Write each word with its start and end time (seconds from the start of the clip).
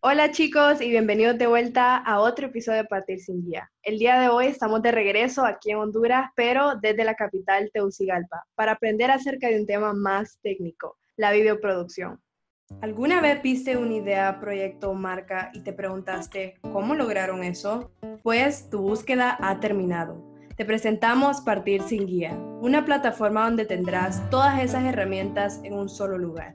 Hola 0.00 0.30
chicos 0.30 0.80
y 0.80 0.90
bienvenidos 0.90 1.38
de 1.38 1.48
vuelta 1.48 1.96
a 1.96 2.20
otro 2.20 2.46
episodio 2.46 2.82
de 2.82 2.88
Partir 2.88 3.18
sin 3.18 3.42
Guía. 3.44 3.68
El 3.82 3.98
día 3.98 4.20
de 4.20 4.28
hoy 4.28 4.46
estamos 4.46 4.80
de 4.80 4.92
regreso 4.92 5.44
aquí 5.44 5.72
en 5.72 5.78
Honduras, 5.78 6.30
pero 6.36 6.76
desde 6.76 7.02
la 7.02 7.16
capital 7.16 7.68
Tegucigalpa, 7.74 8.44
para 8.54 8.72
aprender 8.72 9.10
acerca 9.10 9.48
de 9.48 9.58
un 9.58 9.66
tema 9.66 9.94
más 9.94 10.38
técnico, 10.40 10.96
la 11.16 11.32
videoproducción. 11.32 12.22
¿Alguna 12.80 13.20
vez 13.20 13.42
viste 13.42 13.76
una 13.76 13.94
idea, 13.94 14.38
proyecto 14.38 14.90
o 14.90 14.94
marca 14.94 15.50
y 15.52 15.64
te 15.64 15.72
preguntaste 15.72 16.54
cómo 16.60 16.94
lograron 16.94 17.42
eso? 17.42 17.90
Pues 18.22 18.70
tu 18.70 18.78
búsqueda 18.78 19.36
ha 19.40 19.58
terminado. 19.58 20.24
Te 20.56 20.64
presentamos 20.64 21.40
Partir 21.40 21.82
sin 21.82 22.06
Guía, 22.06 22.36
una 22.60 22.84
plataforma 22.84 23.46
donde 23.46 23.64
tendrás 23.64 24.30
todas 24.30 24.62
esas 24.62 24.84
herramientas 24.84 25.60
en 25.64 25.74
un 25.74 25.88
solo 25.88 26.18
lugar. 26.18 26.54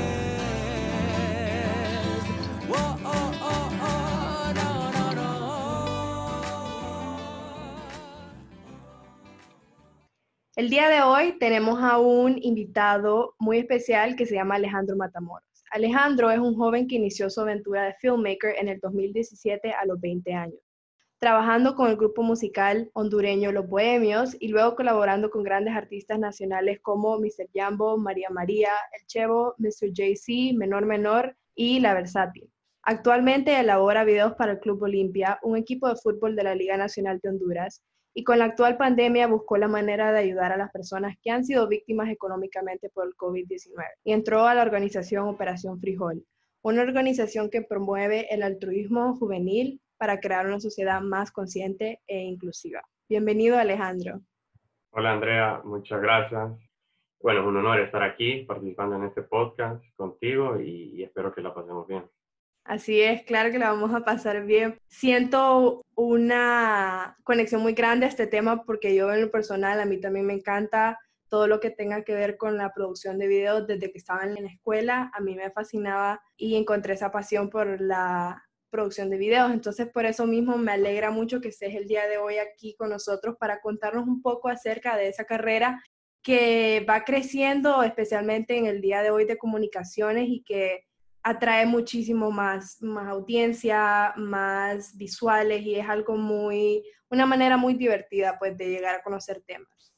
El 10.61 10.69
día 10.69 10.89
de 10.89 11.01
hoy 11.01 11.39
tenemos 11.39 11.81
a 11.81 11.97
un 11.97 12.37
invitado 12.39 13.33
muy 13.39 13.57
especial 13.57 14.15
que 14.15 14.27
se 14.27 14.35
llama 14.35 14.53
Alejandro 14.53 14.95
Matamoros. 14.95 15.63
Alejandro 15.71 16.29
es 16.29 16.37
un 16.37 16.53
joven 16.53 16.87
que 16.87 16.97
inició 16.97 17.31
su 17.31 17.41
aventura 17.41 17.81
de 17.83 17.95
filmmaker 17.95 18.53
en 18.59 18.67
el 18.67 18.79
2017 18.79 19.71
a 19.71 19.83
los 19.87 19.99
20 19.99 20.31
años, 20.35 20.59
trabajando 21.17 21.73
con 21.73 21.89
el 21.89 21.97
grupo 21.97 22.21
musical 22.21 22.91
hondureño 22.93 23.51
Los 23.51 23.67
Bohemios 23.67 24.37
y 24.39 24.49
luego 24.49 24.75
colaborando 24.75 25.31
con 25.31 25.41
grandes 25.41 25.75
artistas 25.75 26.19
nacionales 26.19 26.79
como 26.83 27.17
Mr. 27.17 27.49
Jambo, 27.55 27.97
María 27.97 28.29
María, 28.29 28.73
El 28.91 29.07
Chevo, 29.07 29.55
Mr. 29.57 29.91
JC, 29.91 30.53
Menor 30.55 30.85
Menor 30.85 31.35
y 31.55 31.79
La 31.79 31.95
Versátil. 31.95 32.51
Actualmente 32.83 33.59
elabora 33.59 34.03
videos 34.03 34.33
para 34.33 34.51
el 34.51 34.59
Club 34.59 34.83
Olimpia, 34.83 35.39
un 35.41 35.57
equipo 35.57 35.89
de 35.89 35.95
fútbol 35.95 36.35
de 36.35 36.43
la 36.43 36.53
Liga 36.53 36.77
Nacional 36.77 37.19
de 37.23 37.29
Honduras, 37.29 37.81
y 38.13 38.23
con 38.23 38.39
la 38.39 38.45
actual 38.45 38.77
pandemia 38.77 39.27
buscó 39.27 39.57
la 39.57 39.67
manera 39.67 40.11
de 40.11 40.19
ayudar 40.19 40.51
a 40.51 40.57
las 40.57 40.71
personas 40.71 41.15
que 41.21 41.31
han 41.31 41.45
sido 41.45 41.67
víctimas 41.67 42.09
económicamente 42.09 42.89
por 42.89 43.07
el 43.07 43.15
COVID-19 43.15 43.83
y 44.03 44.13
entró 44.13 44.45
a 44.45 44.53
la 44.53 44.63
organización 44.63 45.27
Operación 45.27 45.79
Frijol, 45.79 46.25
una 46.61 46.81
organización 46.81 47.49
que 47.49 47.61
promueve 47.61 48.33
el 48.33 48.43
altruismo 48.43 49.15
juvenil 49.15 49.81
para 49.97 50.19
crear 50.19 50.47
una 50.47 50.59
sociedad 50.59 51.01
más 51.01 51.31
consciente 51.31 52.01
e 52.07 52.19
inclusiva. 52.19 52.81
Bienvenido 53.07 53.57
Alejandro. 53.57 54.21
Hola 54.91 55.13
Andrea, 55.13 55.61
muchas 55.63 56.01
gracias. 56.01 56.51
Bueno, 57.21 57.41
es 57.41 57.47
un 57.47 57.57
honor 57.57 57.79
estar 57.79 58.03
aquí 58.03 58.43
participando 58.43 58.95
en 58.95 59.03
este 59.05 59.21
podcast 59.21 59.83
contigo 59.95 60.59
y, 60.59 60.95
y 60.95 61.03
espero 61.03 61.33
que 61.33 61.41
la 61.41 61.53
pasemos 61.53 61.87
bien. 61.87 62.03
Así 62.71 63.01
es, 63.01 63.23
claro 63.23 63.51
que 63.51 63.59
la 63.59 63.69
vamos 63.69 63.93
a 63.93 64.05
pasar 64.05 64.45
bien. 64.45 64.77
Siento 64.87 65.81
una 65.93 67.17
conexión 67.25 67.61
muy 67.61 67.73
grande 67.73 68.05
a 68.05 68.09
este 68.09 68.27
tema 68.27 68.63
porque 68.63 68.95
yo 68.95 69.11
en 69.11 69.19
lo 69.19 69.29
personal, 69.29 69.81
a 69.81 69.85
mí 69.85 69.99
también 69.99 70.25
me 70.25 70.31
encanta 70.31 70.97
todo 71.27 71.47
lo 71.47 71.59
que 71.59 71.69
tenga 71.69 72.05
que 72.05 72.13
ver 72.13 72.37
con 72.37 72.55
la 72.57 72.71
producción 72.73 73.19
de 73.19 73.27
videos 73.27 73.67
desde 73.67 73.91
que 73.91 73.97
estaba 73.97 74.23
en 74.23 74.35
la 74.35 74.49
escuela. 74.49 75.11
A 75.13 75.19
mí 75.19 75.35
me 75.35 75.51
fascinaba 75.51 76.21
y 76.37 76.55
encontré 76.55 76.93
esa 76.93 77.11
pasión 77.11 77.49
por 77.49 77.81
la 77.81 78.41
producción 78.69 79.09
de 79.09 79.17
videos. 79.17 79.51
Entonces, 79.51 79.89
por 79.89 80.05
eso 80.05 80.25
mismo 80.25 80.57
me 80.57 80.71
alegra 80.71 81.11
mucho 81.11 81.41
que 81.41 81.49
estés 81.49 81.75
el 81.75 81.89
día 81.89 82.07
de 82.07 82.19
hoy 82.19 82.37
aquí 82.37 82.73
con 82.77 82.89
nosotros 82.89 83.35
para 83.37 83.59
contarnos 83.59 84.07
un 84.07 84.21
poco 84.21 84.47
acerca 84.47 84.95
de 84.95 85.09
esa 85.09 85.25
carrera 85.25 85.83
que 86.23 86.85
va 86.89 87.03
creciendo, 87.03 87.83
especialmente 87.83 88.55
en 88.55 88.65
el 88.65 88.79
día 88.79 89.03
de 89.03 89.11
hoy 89.11 89.25
de 89.25 89.37
comunicaciones 89.37 90.29
y 90.29 90.41
que 90.43 90.85
atrae 91.23 91.65
muchísimo 91.65 92.31
más, 92.31 92.81
más 92.81 93.07
audiencia, 93.07 94.13
más 94.17 94.97
visuales 94.97 95.61
y 95.63 95.75
es 95.75 95.87
algo 95.87 96.15
muy, 96.15 96.83
una 97.09 97.25
manera 97.25 97.57
muy 97.57 97.75
divertida 97.75 98.37
pues 98.39 98.57
de 98.57 98.69
llegar 98.69 98.95
a 98.95 99.03
conocer 99.03 99.43
temas. 99.45 99.93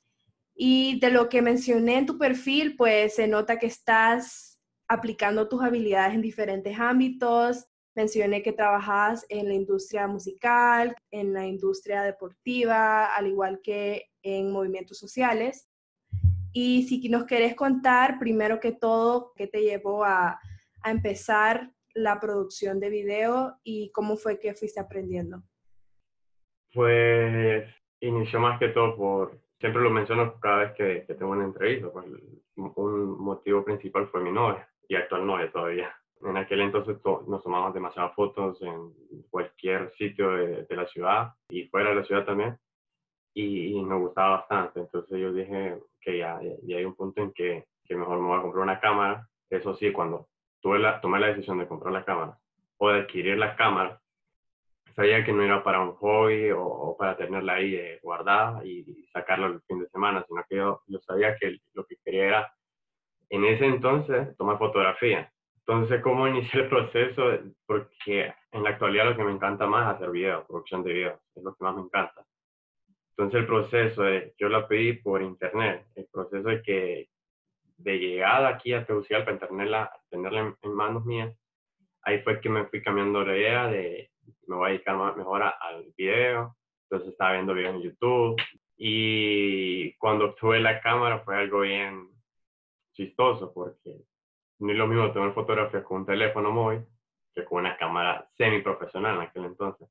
Y 0.56 1.00
de 1.00 1.10
lo 1.10 1.30
que 1.30 1.42
mencioné 1.42 1.98
en 1.98 2.06
tu 2.06 2.18
perfil, 2.18 2.76
pues 2.76 3.16
se 3.16 3.28
nota 3.28 3.58
que 3.58 3.68
estás 3.68 4.60
aplicando 4.88 5.48
tus 5.48 5.64
habilidades 5.64 6.14
en 6.14 6.22
diferentes 6.22 6.78
ámbitos. 6.80 7.66
Mencioné 7.96 8.44
que 8.44 8.54
trabajas 8.54 9.26
en 9.30 9.48
la 9.48 9.54
industria 9.54 10.08
musical, 10.08 10.96
en 11.12 11.34
la 11.34 11.48
industria 11.48 12.04
deportiva, 12.04 13.06
al 13.16 13.28
igual 13.28 13.62
que 13.64 14.10
en 14.22 14.52
movimientos 14.52 14.98
sociales. 14.98 15.68
Y 16.52 16.88
si 16.88 17.10
nos 17.10 17.26
querés 17.26 17.56
contar, 17.56 18.20
primero 18.20 18.60
que 18.60 18.74
todo, 18.74 19.34
qué 19.36 19.48
te 19.48 19.62
llevó 19.62 20.04
a, 20.06 20.40
a 20.84 20.92
empezar 20.92 21.72
la 21.94 22.20
producción 22.20 22.80
de 22.80 22.90
video 22.90 23.56
y 23.64 23.92
cómo 23.92 24.16
fue 24.18 24.40
que 24.40 24.54
fuiste 24.54 24.80
aprendiendo? 24.80 25.44
Pues 26.74 27.66
inició 28.00 28.40
más 28.40 28.60
que 28.60 28.70
todo 28.70 28.96
por, 28.96 29.40
siempre 29.60 29.82
lo 29.82 29.90
menciono 29.90 30.40
cada 30.40 30.58
vez 30.58 30.74
que, 30.74 31.06
que 31.06 31.14
tengo 31.14 31.32
una 31.32 31.46
entrevista, 31.46 31.90
pues 31.92 32.06
un 32.56 33.20
motivo 33.20 33.64
principal 33.64 34.08
fue 34.08 34.22
mi 34.22 34.32
novia 34.32 34.68
y 34.88 34.96
actual 34.96 35.26
novia 35.26 35.52
todavía. 35.52 35.96
En 36.22 36.38
aquel 36.38 36.62
entonces 36.62 36.98
nos 37.28 37.44
tomábamos 37.44 37.74
demasiadas 37.74 38.16
fotos 38.16 38.62
en 38.62 38.94
cualquier 39.30 39.92
sitio 39.98 40.32
de, 40.32 40.64
de, 40.64 40.76
la 40.76 40.88
ciudad 40.88 41.34
y 41.50 41.68
fuera 41.68 41.90
de 41.90 41.96
la 41.96 42.04
ciudad 42.06 42.26
también 42.26 42.58
y, 43.34 43.78
y, 43.78 43.84
me 43.84 43.96
gustaba 43.96 44.38
bastante. 44.38 44.80
Entonces 44.80 45.20
yo 45.20 45.34
dije 45.34 45.78
que 46.02 46.20
ya, 46.20 46.40
ya, 46.64 46.78
hay 46.78 46.86
un 46.86 46.96
punto 46.96 47.22
en 47.22 47.34
que, 47.34 47.66
que 47.86 47.96
mejor 47.96 48.20
me 48.20 48.28
voy 48.28 48.40
a 48.40 48.42
comprar 48.42 48.64
una 48.64 48.80
cámara. 48.80 49.28
Eso 49.50 49.76
sí, 49.76 49.92
cuando 49.92 50.30
tuve 50.64 50.80
la, 50.80 51.02
tomé 51.02 51.20
la 51.20 51.28
decisión 51.28 51.60
de 51.60 51.68
comprar 51.68 51.94
la 51.94 52.06
cámara 52.06 52.40
o 52.78 52.90
de 52.90 53.02
adquirir 53.02 53.38
la 53.38 53.56
cámara, 53.56 54.02
sabía 54.96 55.24
que 55.24 55.34
no 55.34 55.44
era 55.44 55.64
para 55.64 55.82
un 55.82 55.94
hobby 55.96 56.52
o, 56.52 56.96
para 56.98 57.18
tenerla 57.18 57.56
ahí 57.56 57.76
eh, 57.76 58.00
guardada 58.02 58.66
y, 58.66 58.84
sacarla 59.12 59.48
el 59.48 59.62
fin 59.68 59.80
de 59.80 59.90
semana, 59.90 60.26
sino 60.28 60.44
que 60.50 60.56
yo, 60.56 60.82
yo 60.88 61.00
sabía 61.02 61.36
que 61.38 61.58
lo 61.74 61.86
que 61.86 61.98
quería 62.04 62.26
era, 62.26 62.54
en 63.30 63.46
ese 63.46 63.66
entonces, 63.66 64.36
tomar 64.38 64.58
fotografía. 64.58 65.32
Entonces, 65.60 66.02
¿cómo 66.02 66.28
inicié 66.30 66.62
el 66.62 66.70
proceso? 66.70 67.24
Porque 67.66 68.34
en 68.52 68.64
la 68.64 68.72
actualidad 68.72 69.06
lo 69.06 69.18
que 69.18 69.24
me 69.24 69.32
encanta 69.32 69.68
más 69.68 69.90
es 69.90 69.96
hacer 69.96 70.12
videos, 70.12 70.46
producción 70.48 70.84
de 70.84 70.94
videos, 70.94 71.20
es 71.36 71.44
lo 71.44 71.54
que 71.54 71.64
más 71.64 71.76
me 71.76 71.82
encanta. 71.82 72.26
Entonces, 73.12 73.42
el 73.42 73.46
proceso 73.46 74.04
de, 74.04 74.34
yo 74.40 74.50
la 74.50 74.68
pedí 74.68 74.94
por 74.94 75.22
internet, 75.22 75.86
el 75.96 76.08
proceso 76.12 76.50
de 76.50 76.62
que, 76.64 77.10
de 77.84 77.98
llegada 78.00 78.48
aquí 78.48 78.74
a 78.74 78.86
Tegucigalpa, 78.86 79.38
tenerla, 79.38 79.92
tenerla 80.10 80.56
en, 80.62 80.74
manos 80.74 81.06
mías, 81.06 81.36
ahí 82.04 82.22
fue 82.22 82.40
que 82.40 82.50
me 82.50 82.66
fui 82.66 82.82
cambiando 82.82 83.24
la 83.24 83.38
idea 83.38 83.68
de 83.68 84.10
me 84.48 84.56
voy 84.56 84.68
a 84.68 84.72
dedicar 84.74 85.16
mejor 85.16 85.44
al 85.44 85.94
video. 85.98 86.56
Entonces 86.84 87.12
estaba 87.12 87.34
viendo 87.34 87.54
videos 87.54 87.76
en 87.76 87.82
YouTube 87.82 88.42
y 88.78 89.94
cuando 89.98 90.34
tuve 90.36 90.60
la 90.60 90.80
cámara 90.82 91.20
fue 91.20 91.36
algo 91.38 91.62
bien 91.62 92.10
chistoso 92.94 93.52
porque 93.54 94.02
no 94.60 94.72
es 94.72 94.78
lo 94.78 94.88
mismo 94.88 95.12
tomar 95.12 95.34
fotografías 95.34 95.84
con 95.84 96.02
un 96.02 96.06
teléfono 96.06 96.52
móvil 96.52 96.86
que 97.34 97.44
con 97.46 97.62
una 97.62 97.76
cámara 97.78 98.30
semi 98.38 98.62
profesional 98.62 99.16
en 99.16 99.22
aquel 99.22 99.46
entonces. 99.46 99.90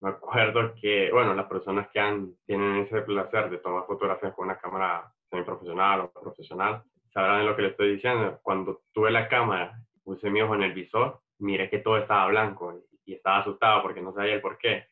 Me 0.00 0.10
acuerdo 0.10 0.74
que, 0.80 1.10
bueno, 1.12 1.34
las 1.34 1.46
personas 1.46 1.90
que 1.90 2.00
han, 2.00 2.34
tienen 2.46 2.76
ese 2.78 3.02
placer 3.02 3.50
de 3.50 3.58
tomar 3.58 3.84
fotografías 3.86 4.34
con 4.34 4.46
una 4.46 4.58
cámara 4.58 5.12
semi 5.28 5.44
profesional 5.44 6.00
o 6.00 6.10
profesional, 6.10 6.82
sabrán 7.12 7.46
lo 7.46 7.56
que 7.56 7.62
le 7.62 7.68
estoy 7.68 7.94
diciendo. 7.94 8.40
Cuando 8.42 8.82
tuve 8.92 9.10
la 9.10 9.28
cámara, 9.28 9.78
puse 10.02 10.30
mi 10.30 10.40
ojo 10.42 10.54
en 10.54 10.62
el 10.62 10.72
visor, 10.72 11.20
miré 11.38 11.68
que 11.70 11.78
todo 11.78 11.98
estaba 11.98 12.26
blanco 12.28 12.74
y, 13.04 13.14
estaba 13.14 13.38
asustado 13.38 13.82
porque 13.82 14.00
no 14.00 14.12
sabía 14.12 14.34
el 14.34 14.40
por 14.40 14.56
qué. 14.56 14.86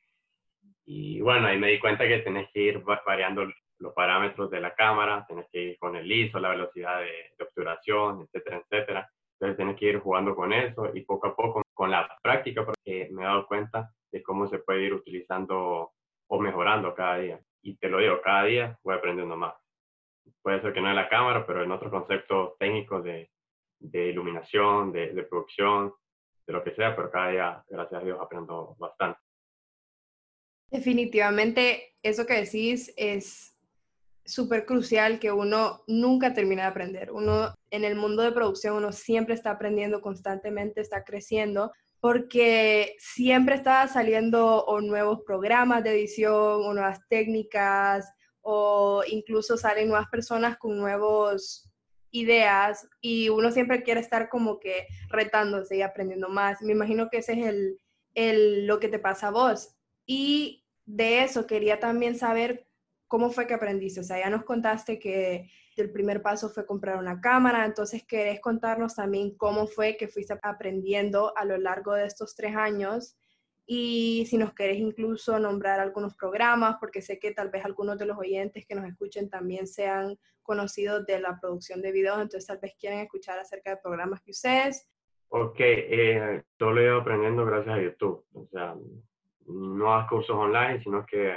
Y 0.85 1.21
bueno, 1.21 1.47
ahí 1.47 1.57
me 1.57 1.69
di 1.69 1.79
cuenta 1.79 2.09
que 2.09 2.19
tenés 2.19 2.51
que 2.53 2.61
ir 2.61 2.83
variando 3.07 3.47
los 3.79 3.93
parámetros 3.95 4.51
de 4.51 4.61
la 4.61 4.75
cámara, 4.75 5.25
tenés 5.29 5.47
que 5.53 5.63
ir 5.63 5.79
con 5.79 5.95
el 5.95 6.11
ISO, 6.11 6.41
la 6.41 6.49
velocidad 6.49 6.99
de, 6.99 7.31
de 7.39 7.45
obturación, 7.45 8.23
etcétera, 8.23 8.57
etcétera. 8.65 9.09
Entonces 9.35 9.57
tenés 9.57 9.77
que 9.77 9.85
ir 9.85 10.01
jugando 10.01 10.35
con 10.35 10.53
eso 10.53 10.91
y 10.93 11.03
poco 11.03 11.29
a 11.29 11.37
poco 11.37 11.63
con 11.73 11.93
la 11.93 12.09
práctica, 12.21 12.65
porque 12.65 13.09
me 13.13 13.23
he 13.23 13.25
dado 13.25 13.47
cuenta 13.47 13.93
de 14.11 14.21
cómo 14.21 14.49
se 14.49 14.59
puede 14.59 14.83
ir 14.83 14.95
utilizando 14.95 15.93
o 16.27 16.41
mejorando 16.41 16.93
cada 16.97 17.19
día. 17.19 17.41
Y 17.63 17.77
te 17.77 17.89
lo 17.89 17.99
digo, 17.99 18.21
cada 18.21 18.45
día 18.45 18.79
voy 18.83 18.97
aprendiendo 18.97 19.37
más 19.37 19.55
puede 20.43 20.61
ser 20.61 20.73
que 20.73 20.81
no 20.81 20.89
en 20.89 20.97
la 20.97 21.09
cámara, 21.09 21.47
pero 21.47 21.63
en 21.63 21.71
otros 21.71 21.91
conceptos 21.91 22.57
técnicos 22.59 23.05
de, 23.05 23.31
de 23.79 24.07
iluminación, 24.09 24.93
de, 24.93 25.13
de, 25.13 25.23
producción, 25.25 25.93
de 26.47 26.53
lo 26.53 26.63
que 26.65 26.75
sea, 26.75 26.95
pero 26.95 27.11
cada 27.11 27.31
día, 27.31 27.65
gracias 27.69 28.01
a 28.01 28.05
Dios, 28.05 28.19
aprendo 28.21 28.75
bastante. 28.79 29.21
Definitivamente, 30.71 31.97
eso 32.03 32.27
que 32.27 32.35
decís 32.35 32.93
es 32.97 33.59
súper 34.25 34.67
crucial 34.67 35.19
que 35.19 35.33
uno 35.33 35.83
nunca 35.87 36.35
termina 36.35 36.63
de 36.63 36.69
aprender. 36.69 37.11
Uno 37.11 37.55
en 37.71 37.85
el 37.85 37.97
mundo 37.97 38.23
de 38.23 38.33
producción, 38.33 38.77
uno 38.77 38.93
siempre 38.93 39.35
está 39.35 39.53
aprendiendo 39.53 40.03
constantemente, 40.03 40.83
está 40.83 41.03
creciendo, 41.03 41.73
porque 42.01 42.95
siempre 42.99 43.55
está 43.55 43.89
saliendo 43.89 44.65
o 44.65 44.81
nuevos 44.81 45.21
programas 45.27 45.83
de 45.83 45.93
edición 45.93 46.35
o 46.35 46.75
nuevas 46.75 47.01
técnicas 47.09 48.13
o 48.51 49.03
incluso 49.07 49.59
salen 49.59 49.89
nuevas 49.89 50.09
personas 50.09 50.57
con 50.57 50.79
nuevos 50.79 51.71
ideas 52.11 52.89
y 53.03 53.29
uno 53.29 53.53
siempre 53.53 53.83
quiere 53.83 54.01
estar 54.01 54.31
como 54.31 54.59
que 54.59 54.87
retándose 55.11 55.77
y 55.77 55.83
aprendiendo 55.83 56.31
más. 56.31 56.63
Me 56.63 56.73
imagino 56.73 57.11
que 57.11 57.19
ese 57.19 57.35
es 57.35 57.47
el, 57.47 57.79
el, 58.15 58.67
lo 58.67 58.81
que 58.81 58.89
te 58.89 58.99
pasa 58.99 59.29
a 59.29 59.33
vos. 59.33 59.77
Y 60.07 60.65
de 60.87 61.25
eso 61.25 61.47
quería 61.47 61.79
también 61.79 62.17
saber 62.17 62.67
cómo 63.07 63.29
fue 63.29 63.47
que 63.47 63.53
aprendiste. 63.53 64.01
O 64.01 64.05
sea, 64.05 64.19
ya 64.19 64.31
nos 64.31 64.45
contaste 64.45 64.99
que 64.99 65.51
el 65.77 65.93
primer 65.93 66.23
paso 66.23 66.49
fue 66.49 66.65
comprar 66.65 66.97
una 66.97 67.21
cámara, 67.21 67.67
entonces 67.67 68.03
querés 68.03 68.41
contarnos 68.41 68.95
también 68.95 69.37
cómo 69.37 69.67
fue 69.67 69.99
que 69.99 70.09
fuiste 70.09 70.39
aprendiendo 70.43 71.37
a 71.37 71.45
lo 71.45 71.59
largo 71.59 71.93
de 71.93 72.07
estos 72.07 72.35
tres 72.35 72.57
años 72.57 73.15
y 73.71 74.25
si 74.25 74.39
nos 74.39 74.55
querés 74.55 74.79
incluso 74.79 75.39
nombrar 75.39 75.79
algunos 75.79 76.17
programas, 76.17 76.77
porque 76.81 77.03
sé 77.03 77.19
que 77.19 77.33
tal 77.33 77.51
vez 77.51 77.67
algunos 77.67 77.99
de 77.99 78.07
los 78.07 78.17
oyentes 78.17 78.65
que 78.67 78.75
nos 78.75 78.87
escuchen 78.87 79.29
también 79.29 79.67
sean 79.67 80.17
conocidos 80.43 81.05
de 81.05 81.21
la 81.21 81.39
producción 81.39 81.83
de 81.83 81.93
videos, 81.93 82.17
entonces 82.17 82.47
tal 82.47 82.61
vez 82.63 82.75
quieren 82.81 83.01
escuchar 83.01 83.39
acerca 83.39 83.69
de 83.69 83.77
programas 83.77 84.23
que 84.23 84.31
ustedes. 84.31 84.91
Ok, 85.29 85.57
eh, 85.61 86.45
todo 86.57 86.73
lo 86.73 86.81
he 86.81 86.85
ido 86.85 87.01
aprendiendo 87.03 87.45
gracias 87.45 87.77
a 87.77 87.83
YouTube. 87.83 88.25
O 88.33 88.47
sea, 88.47 88.75
no 89.45 89.93
hago 89.93 90.09
cursos 90.09 90.35
online, 90.35 90.83
sino 90.83 91.05
que 91.05 91.37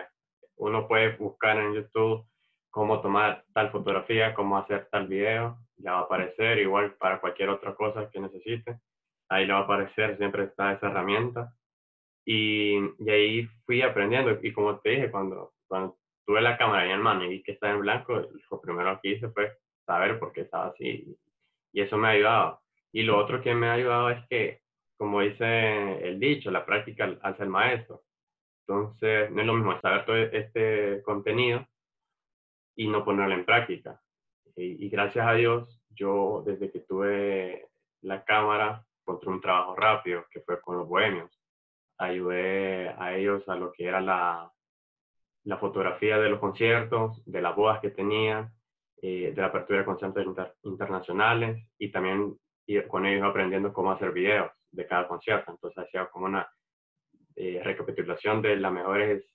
uno 0.56 0.88
puede 0.88 1.18
buscar 1.18 1.58
en 1.58 1.74
YouTube 1.74 2.26
cómo 2.70 3.02
tomar 3.02 3.44
tal 3.54 3.72
fotografía, 3.72 4.34
cómo 4.34 4.58
hacer 4.58 4.88
tal 4.90 5.08
video, 5.08 5.58
ya 5.76 5.92
va 5.92 6.00
a 6.00 6.04
aparecer, 6.04 6.60
igual 6.60 6.94
para 6.94 7.20
cualquier 7.20 7.50
otra 7.50 7.76
cosa 7.76 8.10
que 8.10 8.22
necesite, 8.22 8.80
ahí 9.28 9.46
le 9.46 9.52
va 9.52 9.60
a 9.60 9.64
aparecer, 9.64 10.16
siempre 10.18 10.46
está 10.46 10.72
esa 10.72 10.88
herramienta. 10.88 11.54
Y, 12.26 12.78
y 13.00 13.10
ahí 13.10 13.44
fui 13.66 13.82
aprendiendo, 13.82 14.38
y 14.42 14.54
como 14.54 14.80
te 14.80 14.92
dije, 14.92 15.12
cuando, 15.12 15.54
cuando 15.68 15.98
tuve 16.26 16.42
la 16.42 16.58
cámara 16.58 16.92
en 16.92 17.02
mano 17.02 17.30
y 17.32 17.42
que 17.42 17.54
estaba 17.54 17.74
en 17.74 17.82
blanco, 17.82 18.22
lo 18.52 18.62
primero 18.62 19.00
que 19.02 19.10
hice 19.10 19.30
fue 19.30 19.52
saber 19.86 20.20
por 20.20 20.32
qué 20.32 20.42
estaba 20.42 20.68
así, 20.68 21.18
y 21.74 21.82
eso 21.82 21.98
me 21.98 22.08
ha 22.08 22.12
ayudado. 22.12 22.62
Y 22.92 23.04
lo 23.04 23.18
otro 23.18 23.42
que 23.42 23.56
me 23.56 23.68
ha 23.68 23.74
ayudado 23.74 24.10
es 24.10 24.26
que, 24.28 24.62
como 24.98 25.22
dice 25.22 26.08
el 26.08 26.20
dicho, 26.20 26.52
la 26.52 26.66
práctica 26.66 27.18
hace 27.22 27.44
el 27.44 27.50
maestro. 27.50 28.04
Entonces, 28.68 29.32
no 29.32 29.42
es 29.42 29.48
lo 29.48 29.54
mismo 29.54 29.80
saber 29.82 30.06
todo 30.06 30.16
este 30.16 31.02
contenido 31.04 31.66
y 32.76 32.88
no 32.88 33.04
ponerlo 33.04 33.34
en 33.34 33.46
práctica. 33.46 34.02
Y, 34.56 34.90
gracias 34.90 35.26
a 35.26 35.34
Dios, 35.34 35.82
yo 35.90 36.44
desde 36.46 36.72
que 36.72 36.82
tuve 36.82 37.70
la 38.02 38.24
cámara 38.24 38.86
encontré 39.02 39.30
un 39.30 39.42
trabajo 39.42 39.76
rápido, 39.76 40.26
que 40.30 40.42
fue 40.42 40.62
con 40.62 40.78
los 40.78 40.88
bohemios. 40.88 41.41
Ayudé 42.02 42.90
a 42.98 43.16
ellos 43.16 43.48
a 43.48 43.56
lo 43.56 43.72
que 43.72 43.86
era 43.86 44.02
la, 44.02 44.52
la 45.44 45.58
fotografía 45.58 46.18
de 46.18 46.30
los 46.30 46.40
conciertos, 46.40 47.22
de 47.26 47.42
las 47.42 47.56
bodas 47.56 47.80
que 47.80 47.92
tenían, 47.92 48.52
eh, 49.02 49.32
de 49.36 49.42
la 49.42 49.48
apertura 49.48 49.80
de 49.80 49.86
conciertos 49.86 50.26
internacionales 50.64 51.68
y 51.78 51.92
también 51.92 52.38
con 52.88 53.06
ellos 53.06 53.28
aprendiendo 53.28 53.74
cómo 53.74 53.92
hacer 53.92 54.12
videos 54.12 54.52
de 54.72 54.88
cada 54.88 55.08
concierto. 55.08 55.52
Entonces 55.52 55.86
hacía 55.86 56.08
como 56.08 56.26
una 56.26 56.48
eh, 57.36 57.62
recapitulación 57.64 58.42
de 58.42 58.56
los 58.56 58.72
mejores 58.72 59.26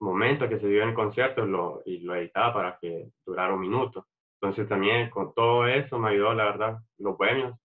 momentos 0.00 0.48
que 0.48 0.58
se 0.58 0.68
dio 0.68 0.82
en 0.82 0.90
el 0.90 0.94
concierto 0.94 1.44
lo, 1.44 1.82
y 1.84 1.98
lo 1.98 2.14
editaba 2.14 2.52
para 2.52 2.78
que 2.80 3.10
durara 3.24 3.54
un 3.54 3.60
minuto. 3.60 4.06
Entonces 4.40 4.68
también 4.68 5.10
con 5.10 5.34
todo 5.34 5.66
eso 5.66 5.98
me 5.98 6.10
ayudó, 6.10 6.34
la 6.34 6.44
verdad, 6.44 6.78
los 6.98 7.16
premios 7.16 7.58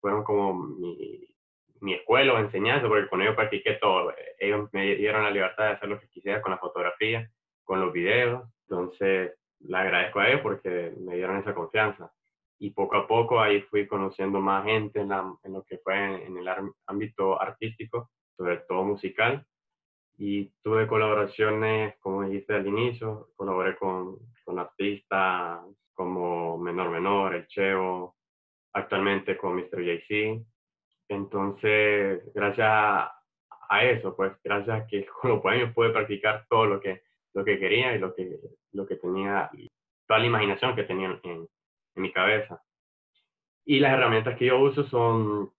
fueron 0.00 0.22
como 0.24 0.54
mi, 0.54 1.26
mi 1.80 1.94
escuela 1.94 2.34
o 2.34 2.38
enseñanza, 2.38 2.88
porque 2.88 3.08
con 3.08 3.22
ellos 3.22 3.34
practiqué 3.34 3.74
todo. 3.74 4.12
Ellos 4.38 4.68
me 4.72 4.94
dieron 4.96 5.24
la 5.24 5.30
libertad 5.30 5.64
de 5.64 5.70
hacer 5.72 5.88
lo 5.88 6.00
que 6.00 6.08
quisiera 6.08 6.42
con 6.42 6.52
la 6.52 6.58
fotografía, 6.58 7.28
con 7.64 7.80
los 7.80 7.92
videos. 7.92 8.48
Entonces, 8.68 9.34
le 9.60 9.76
agradezco 9.76 10.20
a 10.20 10.28
ellos 10.28 10.40
porque 10.42 10.92
me 10.98 11.16
dieron 11.16 11.38
esa 11.38 11.54
confianza. 11.54 12.12
Y 12.60 12.70
poco 12.70 12.96
a 12.96 13.06
poco 13.06 13.40
ahí 13.40 13.62
fui 13.62 13.86
conociendo 13.86 14.40
más 14.40 14.64
gente 14.64 15.00
en, 15.00 15.10
en 15.12 15.52
lo 15.52 15.62
que 15.64 15.78
fue 15.78 15.96
en, 15.96 16.22
en 16.22 16.38
el 16.38 16.48
ámbito 16.86 17.40
artístico, 17.40 18.10
sobre 18.36 18.58
todo 18.68 18.84
musical 18.84 19.46
y 20.18 20.50
tuve 20.62 20.88
colaboraciones, 20.88 21.96
como 22.00 22.24
dijiste 22.24 22.52
al 22.52 22.66
inicio, 22.66 23.30
colaboré 23.36 23.76
con, 23.76 24.18
con 24.44 24.58
artistas 24.58 25.60
como 25.94 26.58
Menor 26.58 26.90
Menor, 26.90 27.34
El 27.36 27.46
Cheo, 27.46 28.16
actualmente 28.72 29.36
con 29.36 29.54
Mr. 29.54 29.80
JC. 29.80 30.44
Entonces, 31.08 32.22
gracias 32.34 32.68
a, 32.68 33.84
eso, 33.84 34.14
pues 34.16 34.32
gracias 34.42 34.82
a 34.82 34.86
que 34.86 35.06
con 35.20 35.32
los 35.32 35.40
poemas 35.40 35.74
pude 35.74 35.90
practicar 35.90 36.46
todo 36.48 36.66
lo 36.66 36.80
que, 36.80 37.02
lo 37.34 37.44
que 37.44 37.58
quería 37.58 37.94
y 37.94 37.98
lo 37.98 38.14
que, 38.14 38.38
lo 38.72 38.86
que 38.86 38.96
tenía, 38.96 39.50
toda 40.06 40.20
la 40.20 40.26
imaginación 40.26 40.74
que 40.74 40.84
tenía 40.84 41.08
en, 41.08 41.48
en 41.94 42.02
mi 42.02 42.12
cabeza. 42.12 42.62
Y 43.64 43.80
las 43.80 43.92
herramientas 43.92 44.38
que 44.38 44.46
yo 44.46 44.58
uso 44.58 44.84
son, 44.84 45.52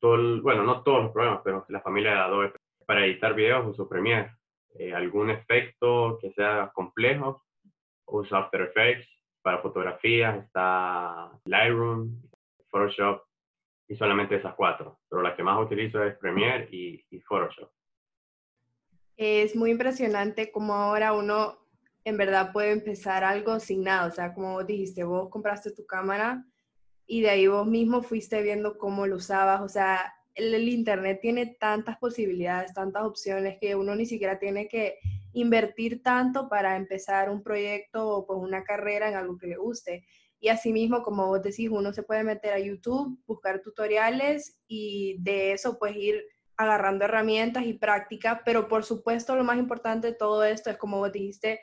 todo 0.00 0.42
bueno, 0.42 0.64
no 0.64 0.82
todos 0.82 1.04
los 1.04 1.12
programas, 1.12 1.42
pero 1.44 1.64
la 1.68 1.80
familia 1.80 2.10
de 2.12 2.18
Adobe 2.18 2.52
para 2.86 3.04
editar 3.04 3.34
videos 3.34 3.66
uso 3.66 3.88
Premiere. 3.88 4.32
Eh, 4.78 4.92
algún 4.92 5.30
efecto 5.30 6.18
que 6.20 6.32
sea 6.32 6.70
complejo, 6.74 7.42
uso 8.06 8.36
After 8.36 8.62
Effects. 8.62 9.08
Para 9.42 9.58
fotografía 9.58 10.36
está 10.36 11.30
Lightroom, 11.44 12.20
Photoshop 12.68 13.22
y 13.88 13.96
solamente 13.96 14.36
esas 14.36 14.54
cuatro. 14.54 15.00
Pero 15.08 15.22
la 15.22 15.34
que 15.34 15.42
más 15.42 15.64
utilizo 15.64 16.02
es 16.02 16.16
Premiere 16.16 16.68
y, 16.70 17.20
Photoshop. 17.20 17.70
Es 19.16 19.56
muy 19.56 19.70
impresionante 19.70 20.50
cómo 20.50 20.74
ahora 20.74 21.12
uno 21.12 21.58
en 22.04 22.16
verdad 22.16 22.52
puede 22.52 22.72
empezar 22.72 23.24
algo 23.24 23.58
sin 23.58 23.82
nada. 23.82 24.06
O 24.06 24.10
sea, 24.10 24.34
como 24.34 24.52
vos 24.52 24.66
dijiste, 24.66 25.04
vos 25.04 25.28
compraste 25.30 25.72
tu 25.72 25.86
cámara 25.86 26.44
y 27.06 27.22
de 27.22 27.30
ahí 27.30 27.46
vos 27.46 27.66
mismo 27.66 28.02
fuiste 28.02 28.42
viendo 28.42 28.78
cómo 28.78 29.06
lo 29.06 29.16
usabas. 29.16 29.62
O 29.62 29.68
sea, 29.68 30.12
el, 30.36 30.68
Internet 30.68 31.20
tiene 31.20 31.56
tantas 31.58 31.96
posibilidades, 31.98 32.74
tantas 32.74 33.04
opciones 33.04 33.58
que 33.60 33.74
uno 33.74 33.96
ni 33.96 34.06
siquiera 34.06 34.38
tiene 34.38 34.68
que 34.68 34.98
invertir 35.32 36.02
tanto 36.02 36.48
para 36.48 36.76
empezar 36.76 37.30
un 37.30 37.42
proyecto 37.42 38.08
o 38.08 38.26
pues 38.26 38.38
una 38.40 38.62
carrera 38.62 39.08
en 39.08 39.14
algo 39.14 39.38
que 39.38 39.46
le 39.48 39.56
guste. 39.56 40.06
Y 40.40 40.48
asimismo, 40.48 41.02
como 41.02 41.26
vos 41.26 41.42
decís, 41.42 41.70
uno 41.70 41.92
se 41.92 42.02
puede 42.02 42.22
meter 42.22 42.52
a 42.52 42.58
YouTube, 42.58 43.18
buscar 43.26 43.62
tutoriales 43.62 44.58
y 44.68 45.16
de 45.20 45.52
eso 45.52 45.78
pues 45.78 45.96
ir 45.96 46.24
agarrando 46.56 47.04
herramientas 47.04 47.64
y 47.66 47.74
práctica, 47.74 48.42
pero 48.44 48.68
por 48.68 48.84
supuesto 48.84 49.36
lo 49.36 49.44
más 49.44 49.58
importante 49.58 50.08
de 50.08 50.14
todo 50.14 50.44
esto 50.44 50.70
es 50.70 50.76
como 50.76 50.98
vos 50.98 51.12
dijiste, 51.12 51.60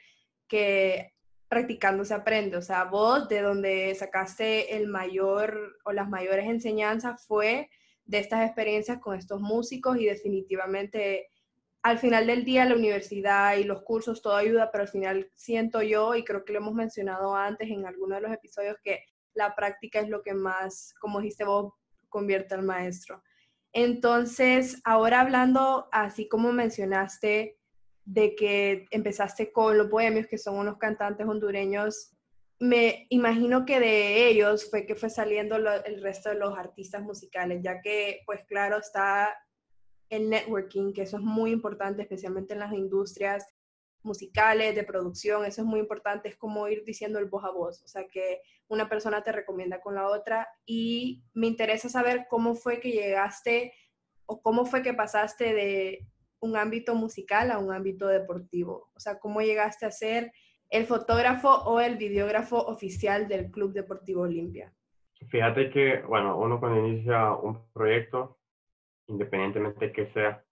que 0.47 1.13
practicando 1.47 2.03
se 2.05 2.13
aprende, 2.13 2.57
o 2.57 2.61
sea, 2.61 2.85
vos 2.85 3.27
de 3.27 3.41
donde 3.41 3.93
sacaste 3.95 4.75
el 4.75 4.87
mayor 4.87 5.77
o 5.85 5.91
las 5.91 6.09
mayores 6.09 6.45
enseñanzas 6.47 7.25
fue 7.27 7.69
de 8.05 8.19
estas 8.19 8.45
experiencias 8.45 8.99
con 8.99 9.17
estos 9.17 9.39
músicos 9.39 9.97
y 9.97 10.05
definitivamente 10.05 11.29
al 11.83 11.99
final 11.99 12.27
del 12.27 12.45
día 12.45 12.65
la 12.65 12.75
universidad 12.75 13.57
y 13.57 13.63
los 13.63 13.83
cursos 13.83 14.21
todo 14.21 14.35
ayuda, 14.35 14.71
pero 14.71 14.83
al 14.83 14.89
final 14.89 15.29
siento 15.35 15.81
yo 15.81 16.15
y 16.15 16.23
creo 16.23 16.43
que 16.43 16.53
lo 16.53 16.59
hemos 16.59 16.73
mencionado 16.73 17.35
antes 17.35 17.69
en 17.69 17.85
alguno 17.85 18.15
de 18.15 18.21
los 18.21 18.31
episodios 18.31 18.77
que 18.83 19.03
la 19.33 19.55
práctica 19.55 19.99
es 19.99 20.09
lo 20.09 20.21
que 20.21 20.33
más, 20.33 20.93
como 20.99 21.19
dijiste 21.19 21.43
vos, 21.43 21.73
convierte 22.09 22.55
al 22.55 22.63
maestro. 22.63 23.21
Entonces, 23.73 24.81
ahora 24.85 25.21
hablando, 25.21 25.89
así 25.91 26.27
como 26.27 26.51
mencionaste, 26.53 27.57
de 28.05 28.35
que 28.35 28.85
empezaste 28.91 29.51
con 29.51 29.77
los 29.77 29.89
bohemios, 29.89 30.27
que 30.27 30.37
son 30.37 30.57
unos 30.57 30.77
cantantes 30.77 31.27
hondureños 31.27 32.13
me 32.63 33.07
imagino 33.09 33.65
que 33.65 33.81
de 33.81 34.29
ellos 34.29 34.69
fue 34.69 34.85
que 34.85 34.95
fue 34.95 35.09
saliendo 35.09 35.57
el 35.57 36.01
resto 36.01 36.29
de 36.29 36.35
los 36.35 36.57
artistas 36.57 37.01
musicales, 37.01 37.61
ya 37.61 37.81
que, 37.81 38.21
pues 38.25 38.45
claro, 38.45 38.77
está 38.77 39.35
el 40.15 40.29
networking, 40.29 40.93
que 40.93 41.03
eso 41.03 41.17
es 41.17 41.23
muy 41.23 41.51
importante, 41.51 42.01
especialmente 42.01 42.53
en 42.53 42.59
las 42.59 42.73
industrias 42.73 43.47
musicales, 44.03 44.75
de 44.75 44.83
producción, 44.83 45.45
eso 45.45 45.61
es 45.61 45.67
muy 45.67 45.79
importante, 45.79 46.29
es 46.29 46.35
como 46.35 46.67
ir 46.67 46.83
diciendo 46.83 47.19
el 47.19 47.25
voz 47.25 47.45
a 47.45 47.51
voz, 47.51 47.81
o 47.83 47.87
sea, 47.87 48.05
que 48.07 48.41
una 48.67 48.89
persona 48.89 49.23
te 49.23 49.31
recomienda 49.31 49.79
con 49.79 49.95
la 49.95 50.07
otra 50.07 50.47
y 50.65 51.23
me 51.33 51.47
interesa 51.47 51.89
saber 51.89 52.27
cómo 52.29 52.53
fue 52.55 52.79
que 52.79 52.91
llegaste 52.91 53.73
o 54.25 54.41
cómo 54.41 54.65
fue 54.65 54.83
que 54.83 54.93
pasaste 54.93 55.53
de 55.53 56.07
un 56.39 56.57
ámbito 56.57 56.95
musical 56.95 57.51
a 57.51 57.59
un 57.59 57.71
ámbito 57.71 58.07
deportivo, 58.07 58.91
o 58.93 58.99
sea, 58.99 59.19
cómo 59.19 59.41
llegaste 59.41 59.85
a 59.85 59.91
ser 59.91 60.33
el 60.69 60.85
fotógrafo 60.85 61.49
o 61.49 61.79
el 61.79 61.97
videógrafo 61.97 62.57
oficial 62.57 63.27
del 63.27 63.51
Club 63.51 63.73
Deportivo 63.73 64.23
Olimpia? 64.23 64.73
Fíjate 65.29 65.69
que, 65.69 66.01
bueno, 66.01 66.37
uno 66.37 66.59
cuando 66.59 66.85
inicia 66.85 67.33
un 67.35 67.71
proyecto, 67.71 68.39
independientemente 69.07 69.91
que 69.91 70.07
sea, 70.13 70.43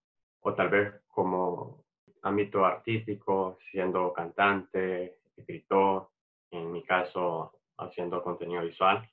o 0.42 0.54
tal 0.54 0.70
vez 0.70 0.94
como 1.08 1.86
ámbito 2.24 2.66
artístico, 2.66 3.58
siendo 3.72 4.14
cantante, 4.14 5.18
escritor, 5.36 6.10
en 6.52 6.72
mi 6.72 6.84
caso 6.84 7.54
haciendo 7.78 8.22
contenido 8.22 8.64
visual. 8.64 9.08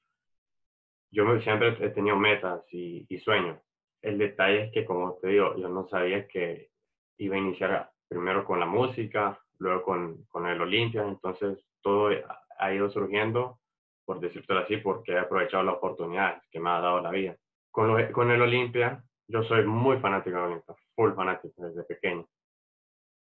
Yo 1.11 1.41
siempre 1.41 1.77
he 1.81 1.91
tenido 1.91 2.17
metas 2.17 2.63
y, 2.71 3.07
y 3.09 3.19
sueños. 3.21 3.59
El 4.03 4.19
detalle 4.19 4.65
es 4.65 4.73
que, 4.73 4.85
como 4.85 5.15
te 5.15 5.29
digo, 5.29 5.57
yo 5.57 5.69
no 5.69 5.89
sabía 5.89 6.29
que 6.29 6.71
iba 7.17 7.37
a 7.37 7.39
iniciar 7.39 7.91
primero 8.09 8.45
con 8.45 8.61
la 8.61 8.67
música, 8.67 9.41
luego 9.59 9.83
con, 9.83 10.25
con 10.25 10.47
el 10.47 10.61
Olimpia, 10.61 11.03
entonces 11.07 11.59
todo 11.83 12.11
ha 12.59 12.75
ido 12.75 12.91
surgiendo, 12.91 13.59
por 14.05 14.21
decirlo 14.21 14.59
así, 14.59 14.77
porque 14.79 15.13
he 15.13 15.19
aprovechado 15.19 15.63
las 15.63 15.77
oportunidades 15.77 16.43
que 16.51 16.61
me 16.61 16.71
ha 16.71 16.81
dado 16.81 17.01
la 17.01 17.11
vida. 17.11 17.37
Con, 17.71 18.13
con 18.13 18.31
el 18.31 18.41
Olimpia, 18.41 19.03
yo 19.29 19.43
soy 19.45 19.65
muy 19.65 19.99
fanático 19.99 20.37
de 20.37 20.43
Olimpia, 20.43 20.75
full 20.97 21.13
fanático 21.15 21.63
desde 21.63 21.85
pequeño. 21.85 22.27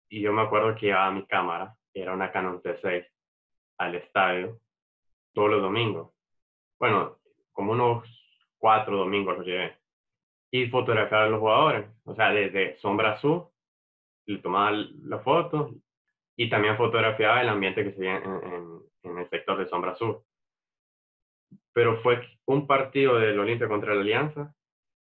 Y 0.09 0.23
yo 0.23 0.33
me 0.33 0.43
acuerdo 0.43 0.75
que 0.75 0.87
llevaba 0.87 1.11
mi 1.11 1.27
cámara, 1.27 1.77
era 1.93 2.15
una 2.15 2.31
Canon 2.31 2.63
T6, 2.63 3.07
al 3.79 3.95
estadio 3.97 4.61
todos 5.35 5.51
los 5.51 5.63
domingos. 5.63 6.13
Bueno, 6.79 7.19
como 7.53 7.73
unos 7.73 8.05
cuatro 8.59 8.97
domingos 8.97 9.39
lo 9.39 9.45
llevé. 9.45 9.77
Y 10.51 10.69
fotografiaba 10.69 11.25
a 11.25 11.29
los 11.29 11.41
jugadores, 11.41 11.91
o 12.05 12.15
sea, 12.15 12.31
desde 12.31 12.79
sombra 12.79 13.13
azul, 13.13 13.49
le 14.27 14.39
tomaba 14.39 14.71
la 14.73 15.19
foto 15.19 15.75
y 16.37 16.49
también 16.49 16.77
fotografiaba 16.77 17.43
el 17.43 17.49
ambiente 17.49 17.85
que 17.85 17.93
se 17.93 18.01
veía 18.01 18.17
en, 18.17 18.81
en, 19.03 19.19
el 19.19 19.29
sector 19.29 19.59
de 19.59 19.69
sombra 19.69 19.93
azul. 19.93 20.21
Pero 21.73 22.01
fue 22.03 22.21
un 22.47 22.67
partido 22.67 23.19
del 23.19 23.39
Olimpia 23.39 23.69
contra 23.69 23.95
la 23.95 24.01
Alianza 24.01 24.55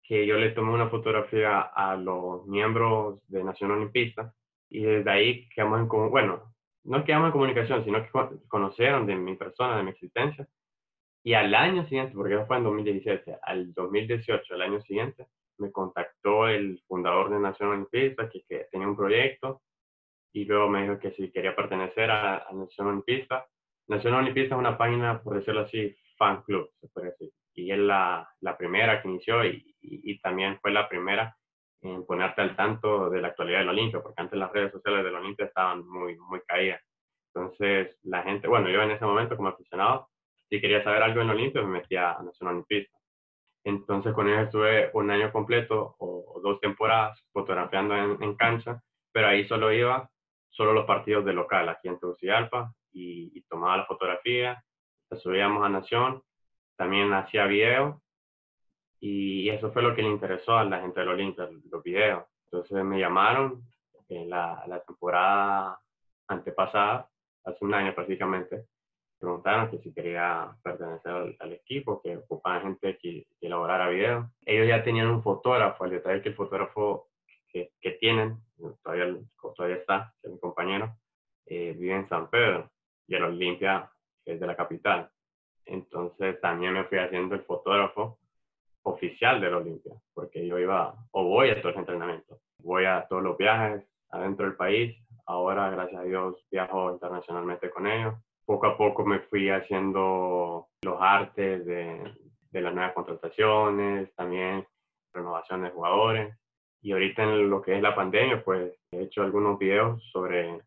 que 0.07 0.25
yo 0.25 0.37
le 0.37 0.51
tomé 0.51 0.73
una 0.73 0.89
fotografía 0.89 1.61
a 1.61 1.95
los 1.95 2.45
miembros 2.45 3.19
de 3.27 3.43
Nación 3.43 3.71
Olimpista 3.71 4.33
y 4.69 4.83
desde 4.83 5.09
ahí 5.09 5.49
quedamos 5.49 5.79
en, 5.79 5.87
bueno, 5.87 6.53
no 6.83 7.03
quedamos 7.03 7.27
en 7.27 7.31
comunicación, 7.31 7.83
sino 7.83 8.03
que 8.03 8.09
conocieron 8.47 9.07
de 9.07 9.15
mi 9.15 9.35
persona, 9.35 9.77
de 9.77 9.83
mi 9.83 9.91
existencia. 9.91 10.47
Y 11.23 11.33
al 11.33 11.55
año 11.55 11.83
siguiente, 11.85 12.13
porque 12.13 12.35
eso 12.35 12.45
fue 12.45 12.57
en 12.57 12.63
2017, 12.65 13.37
al 13.41 13.73
2018, 13.73 14.53
el 14.53 14.61
año 14.61 14.81
siguiente, 14.81 15.25
me 15.57 15.71
contactó 15.71 16.47
el 16.47 16.79
fundador 16.87 17.31
de 17.31 17.39
Nación 17.39 17.69
Olimpista, 17.69 18.29
que, 18.29 18.43
que 18.47 18.67
tenía 18.71 18.87
un 18.87 18.95
proyecto, 18.95 19.61
y 20.35 20.43
luego 20.43 20.67
me 20.67 20.83
dijo 20.83 20.99
que 20.99 21.11
si 21.11 21.31
quería 21.31 21.55
pertenecer 21.55 22.11
a, 22.11 22.45
Nación 22.53 22.87
Olimpista. 22.87 23.47
Nación 23.87 24.15
Olimpista 24.15 24.55
es 24.55 24.59
una 24.59 24.77
página, 24.77 25.21
por 25.23 25.37
decirlo 25.37 25.61
así, 25.61 25.95
fan 26.17 26.43
club, 26.43 26.69
se 26.81 26.89
puede 26.89 27.11
decir. 27.11 27.31
Y 27.55 27.71
es 27.71 27.79
la, 27.79 28.29
la 28.41 28.57
primera 28.57 29.01
que 29.01 29.07
inició 29.07 29.45
y, 29.45 29.75
y, 29.81 30.19
también 30.19 30.59
fue 30.61 30.71
la 30.71 30.89
primera 30.89 31.35
en 31.81 32.05
ponerte 32.05 32.41
al 32.41 32.55
tanto 32.55 33.09
de 33.09 33.21
la 33.21 33.29
actualidad 33.29 33.59
del 33.59 33.69
Olimpia, 33.69 34.01
porque 34.01 34.21
antes 34.21 34.37
las 34.37 34.51
redes 34.51 34.71
sociales 34.71 35.03
del 35.03 35.15
Olimpia 35.15 35.45
estaban 35.45 35.87
muy, 35.87 36.17
muy 36.17 36.41
caídas. 36.41 36.81
Entonces, 37.33 37.97
la 38.03 38.23
gente, 38.23 38.47
bueno, 38.47 38.69
yo 38.69 38.81
en 38.81 38.91
ese 38.91 39.05
momento 39.05 39.35
como 39.37 39.49
aficionado, 39.49 40.09
si 40.49 40.59
quería 40.59 40.83
saber 40.83 41.03
algo 41.03 41.21
en 41.21 41.29
Olimpia, 41.29 41.61
me 41.61 41.79
metía 41.79 42.13
a 42.13 42.23
Nacional 42.23 42.55
Olimpista. 42.55 42.97
Entonces, 43.63 44.13
con 44.13 44.27
ellos 44.27 44.43
estuve 44.43 44.89
un 44.93 45.09
año 45.11 45.31
completo 45.31 45.95
o, 45.99 46.39
dos 46.43 46.59
temporadas 46.59 47.23
fotografiando 47.33 47.95
en, 47.95 48.35
cancha, 48.35 48.81
pero 49.11 49.27
ahí 49.27 49.47
solo 49.47 49.71
iba, 49.71 50.09
solo 50.49 50.73
los 50.73 50.85
partidos 50.85 51.25
de 51.25 51.33
local, 51.33 51.67
aquí 51.69 51.87
en 51.87 51.99
Tegucigalpa, 51.99 52.71
y, 52.91 53.31
y 53.33 53.41
tomaba 53.43 53.77
la 53.77 53.85
fotografía, 53.85 54.63
la 55.09 55.17
subíamos 55.17 55.65
a 55.65 55.69
Nación, 55.69 56.21
también 56.75 57.13
hacía 57.13 57.45
video 57.45 58.01
y 58.99 59.49
eso 59.49 59.71
fue 59.71 59.81
lo 59.81 59.95
que 59.95 60.01
le 60.01 60.09
interesó 60.09 60.57
a 60.57 60.63
la 60.63 60.81
gente 60.81 60.99
del 60.99 61.09
Olimpia, 61.09 61.49
los 61.69 61.83
videos. 61.83 62.25
Entonces 62.45 62.83
me 62.83 62.99
llamaron 62.99 63.63
en 64.09 64.29
la, 64.29 64.83
temporada 64.85 65.79
antepasada, 66.27 67.09
hace 67.43 67.65
un 67.65 67.73
año 67.73 67.93
prácticamente, 67.93 68.65
preguntaron 69.19 69.69
que 69.69 69.79
si 69.79 69.93
quería 69.93 70.55
pertenecer 70.63 71.35
al, 71.39 71.53
equipo, 71.53 72.01
que 72.01 72.17
ocupaban 72.17 72.63
gente 72.63 72.97
que, 72.97 73.27
que, 73.39 73.47
elaborara 73.47 73.89
videos. 73.89 74.27
Ellos 74.45 74.67
ya 74.67 74.83
tenían 74.83 75.07
un 75.07 75.23
fotógrafo, 75.23 75.85
el 75.85 75.91
detalle 75.91 76.21
que 76.21 76.29
el 76.29 76.35
fotógrafo 76.35 77.09
que, 77.47 77.71
que 77.79 77.91
tienen, 77.91 78.39
todavía, 78.83 79.15
todavía 79.55 79.77
está, 79.77 80.13
es 80.21 80.31
mi 80.31 80.39
compañero, 80.39 80.95
eh, 81.45 81.75
vive 81.77 81.95
en 81.95 82.09
San 82.09 82.29
Pedro 82.29 82.71
y 83.07 83.15
el 83.15 83.23
Olimpia 83.23 83.91
es 84.25 84.39
de 84.39 84.47
la 84.47 84.55
capital. 84.55 85.09
Entonces 85.65 86.39
también 86.41 86.73
me 86.73 86.85
fui 86.85 86.97
haciendo 86.97 87.35
el 87.35 87.41
fotógrafo 87.43 88.19
oficial 88.83 89.41
del 89.41 89.55
Olimpia, 89.55 89.93
porque 90.13 90.45
yo 90.45 90.59
iba 90.59 90.93
o 91.11 91.23
voy 91.23 91.49
a 91.49 91.55
todos 91.61 91.75
los 91.75 91.77
entrenamientos, 91.77 92.39
voy 92.59 92.85
a 92.85 93.05
todos 93.09 93.23
los 93.23 93.37
viajes 93.37 93.83
adentro 94.09 94.45
del 94.45 94.55
país. 94.55 94.95
Ahora, 95.25 95.69
gracias 95.71 96.01
a 96.01 96.03
Dios, 96.03 96.35
viajo 96.51 96.91
internacionalmente 96.91 97.71
con 97.71 97.87
ellos. 97.87 98.13
Poco 98.45 98.67
a 98.67 98.77
poco 98.77 99.03
me 99.03 99.19
fui 99.21 99.49
haciendo 99.49 100.67
los 100.83 101.01
artes 101.01 101.65
de, 101.65 102.13
de 102.51 102.61
las 102.61 102.73
nuevas 102.73 102.93
contrataciones, 102.93 104.13
también 104.15 104.65
renovaciones 105.13 105.71
de 105.71 105.75
jugadores. 105.75 106.37
Y 106.81 106.91
ahorita 106.91 107.23
en 107.23 107.49
lo 107.49 107.61
que 107.61 107.75
es 107.75 107.81
la 107.81 107.95
pandemia, 107.95 108.43
pues 108.43 108.71
he 108.91 109.01
hecho 109.01 109.23
algunos 109.23 109.57
videos 109.57 110.03
sobre, 110.11 110.61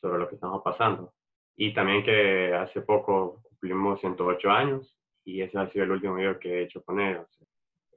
sobre 0.00 0.18
lo 0.18 0.28
que 0.28 0.36
estamos 0.36 0.62
pasando. 0.62 1.12
Y 1.56 1.74
también 1.74 2.02
que 2.02 2.54
hace 2.54 2.80
poco 2.80 3.42
cumplimos 3.60 4.00
108 4.00 4.50
años 4.50 4.96
y 5.24 5.42
ese 5.42 5.58
ha 5.58 5.70
sido 5.70 5.84
el 5.84 5.90
último 5.92 6.14
video 6.14 6.38
que 6.38 6.48
he 6.48 6.62
hecho 6.62 6.82
con 6.82 7.00
ellos 7.00 7.26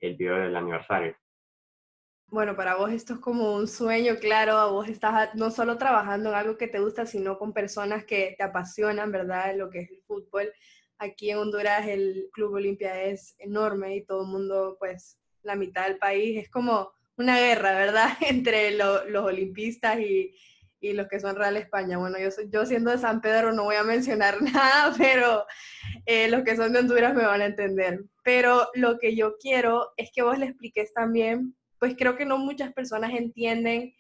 el 0.02 0.16
video 0.18 0.36
del 0.36 0.56
aniversario. 0.56 1.16
Bueno, 2.28 2.56
para 2.58 2.76
vos 2.76 2.92
esto 2.92 3.14
es 3.14 3.20
como 3.20 3.56
un 3.56 3.68
sueño, 3.68 4.16
claro, 4.20 4.74
vos 4.74 4.90
estás 4.90 5.34
no 5.36 5.50
solo 5.50 5.78
trabajando 5.78 6.30
en 6.30 6.36
algo 6.36 6.58
que 6.58 6.68
te 6.68 6.80
gusta, 6.80 7.06
sino 7.06 7.38
con 7.38 7.54
personas 7.54 8.04
que 8.04 8.36
te 8.38 8.44
apasionan, 8.44 9.12
¿verdad? 9.12 9.56
Lo 9.56 9.70
que 9.70 9.80
es 9.80 9.92
el 9.92 10.02
fútbol. 10.02 10.52
Aquí 10.98 11.30
en 11.30 11.38
Honduras 11.38 11.88
el 11.88 12.30
Club 12.34 12.54
Olimpia 12.56 13.04
es 13.04 13.36
enorme 13.38 13.96
y 13.96 14.06
todo 14.06 14.24
el 14.24 14.30
mundo, 14.30 14.76
pues 14.80 15.20
la 15.44 15.56
mitad 15.56 15.88
del 15.88 15.98
país 15.98 16.38
es 16.38 16.50
como 16.50 16.92
una 17.16 17.40
guerra, 17.40 17.74
¿verdad? 17.74 18.10
Entre 18.28 18.72
los 18.72 19.24
olimpistas 19.24 20.00
y, 20.00 20.36
y, 20.84 20.94
los 20.94 21.08
que 21.08 21.20
son 21.20 21.36
Real 21.36 21.58
España. 21.58 21.98
Bueno, 21.98 22.18
yo, 22.20 22.30
yo 22.52 22.66
siendo 22.66 22.92
de 22.92 22.98
San 22.98 23.22
Pedro 23.22 23.54
no 23.54 23.64
voy 23.64 23.76
a 23.76 23.84
mencionar 23.84 24.42
nada, 24.42 24.94
pero 24.98 25.46
eh, 26.06 26.28
los 26.30 26.44
que 26.44 26.56
son 26.56 26.74
de 26.74 26.80
Honduras 26.80 27.14
me 27.14 27.26
van 27.26 27.42
a 27.42 27.46
entender. 27.46 28.04
Pero 28.24 28.70
lo 28.74 29.00
que 29.00 29.16
yo 29.16 29.38
quiero 29.38 29.92
es 29.98 30.12
que 30.14 30.22
vos 30.22 30.38
le 30.38 30.48
expliques 30.48 30.94
también, 30.94 31.56
pues 31.80 31.96
creo 31.98 32.16
que 32.16 32.26
no 32.26 32.38
muchas 32.38 32.74
personas 32.74 33.12
entienden 33.14 33.94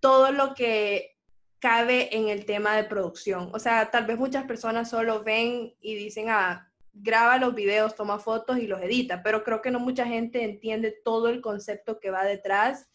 todo 0.00 0.32
lo 0.32 0.54
que 0.54 1.16
cabe 1.58 2.16
en 2.16 2.28
el 2.28 2.46
tema 2.46 2.74
de 2.76 2.84
producción. 2.84 3.50
O 3.52 3.58
sea, 3.58 3.90
tal 3.90 4.06
vez 4.06 4.18
muchas 4.18 4.44
personas 4.44 4.88
solo 4.90 5.22
ven 5.22 5.74
y 5.80 5.94
dicen, 5.94 6.30
ah, 6.30 6.70
graba 6.92 7.38
los 7.38 7.54
videos, 7.54 7.94
toma 7.94 8.18
fotos 8.18 8.58
y 8.58 8.66
los 8.66 8.82
edita, 8.82 9.22
pero 9.22 9.44
creo 9.44 9.62
que 9.62 9.70
no 9.70 9.78
mucha 9.78 10.06
gente 10.06 10.42
entiende 10.42 10.94
todo 11.04 11.28
el 11.28 11.40
concepto 11.40 12.00
que 12.00 12.10
va 12.10 12.24
detrás 12.24 12.88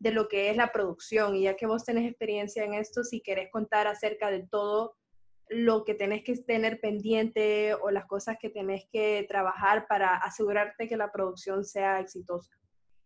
de 0.00 0.10
lo 0.10 0.26
que 0.26 0.50
es 0.50 0.56
la 0.56 0.72
producción. 0.72 1.36
Y 1.36 1.42
ya 1.42 1.54
que 1.54 1.66
vos 1.66 1.84
tenés 1.84 2.08
experiencia 2.08 2.64
en 2.64 2.74
esto, 2.74 3.04
si 3.04 3.20
querés 3.20 3.50
contar 3.50 3.86
acerca 3.86 4.30
de 4.30 4.46
todo 4.48 4.96
lo 5.48 5.84
que 5.84 5.94
tenés 5.94 6.22
que 6.24 6.36
tener 6.36 6.80
pendiente 6.80 7.74
o 7.74 7.90
las 7.90 8.06
cosas 8.06 8.36
que 8.40 8.50
tenés 8.50 8.88
que 8.90 9.26
trabajar 9.28 9.86
para 9.88 10.16
asegurarte 10.16 10.88
que 10.88 10.96
la 10.96 11.12
producción 11.12 11.64
sea 11.64 12.00
exitosa. 12.00 12.50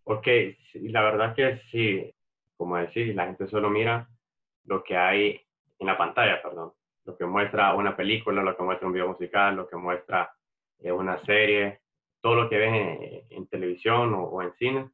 Ok, 0.04 0.28
la 0.74 1.02
verdad 1.02 1.34
que 1.34 1.60
sí, 1.70 2.14
como 2.56 2.76
decís, 2.76 3.14
la 3.14 3.26
gente 3.26 3.48
solo 3.48 3.70
mira 3.70 4.08
lo 4.64 4.84
que 4.84 4.96
hay 4.96 5.40
en 5.78 5.86
la 5.86 5.96
pantalla, 5.96 6.42
perdón, 6.42 6.72
lo 7.04 7.16
que 7.16 7.24
muestra 7.24 7.74
una 7.74 7.96
película, 7.96 8.42
lo 8.42 8.56
que 8.56 8.62
muestra 8.62 8.86
un 8.86 8.92
video 8.92 9.08
musical, 9.08 9.56
lo 9.56 9.66
que 9.66 9.76
muestra 9.76 10.30
eh, 10.80 10.92
una 10.92 11.22
serie, 11.24 11.80
todo 12.20 12.34
lo 12.34 12.48
que 12.48 12.58
ves 12.58 13.24
en, 13.30 13.46
televisión 13.48 14.14
o, 14.14 14.42
en 14.42 14.52
cine, 14.54 14.90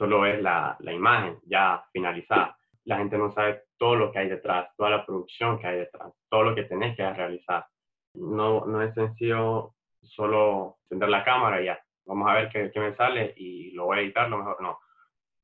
solo 0.00 0.24
es 0.24 0.40
la, 0.40 0.78
la 0.80 0.92
imagen 0.94 1.38
ya 1.44 1.84
finalizada. 1.92 2.56
La 2.84 2.96
gente 2.96 3.18
no 3.18 3.30
sabe 3.32 3.64
todo 3.76 3.96
lo 3.96 4.10
que 4.10 4.20
hay 4.20 4.30
detrás, 4.30 4.74
toda 4.78 4.88
la 4.88 5.04
producción 5.04 5.58
que 5.58 5.66
hay 5.66 5.76
detrás, 5.80 6.10
todo 6.30 6.42
lo 6.42 6.54
que 6.54 6.62
tenés 6.62 6.96
que 6.96 7.12
realizar. 7.12 7.66
No, 8.14 8.64
no 8.64 8.80
es 8.80 8.94
sencillo 8.94 9.74
solo 10.00 10.78
encender 10.84 11.10
la 11.10 11.22
cámara 11.22 11.60
y 11.60 11.66
ya, 11.66 11.78
vamos 12.06 12.30
a 12.30 12.34
ver 12.34 12.48
qué, 12.48 12.70
qué, 12.72 12.80
me 12.80 12.96
sale 12.96 13.34
y 13.36 13.72
lo 13.72 13.84
voy 13.84 13.98
a 13.98 14.00
editar, 14.00 14.30
lo 14.30 14.38
mejor 14.38 14.62
no. 14.62 14.78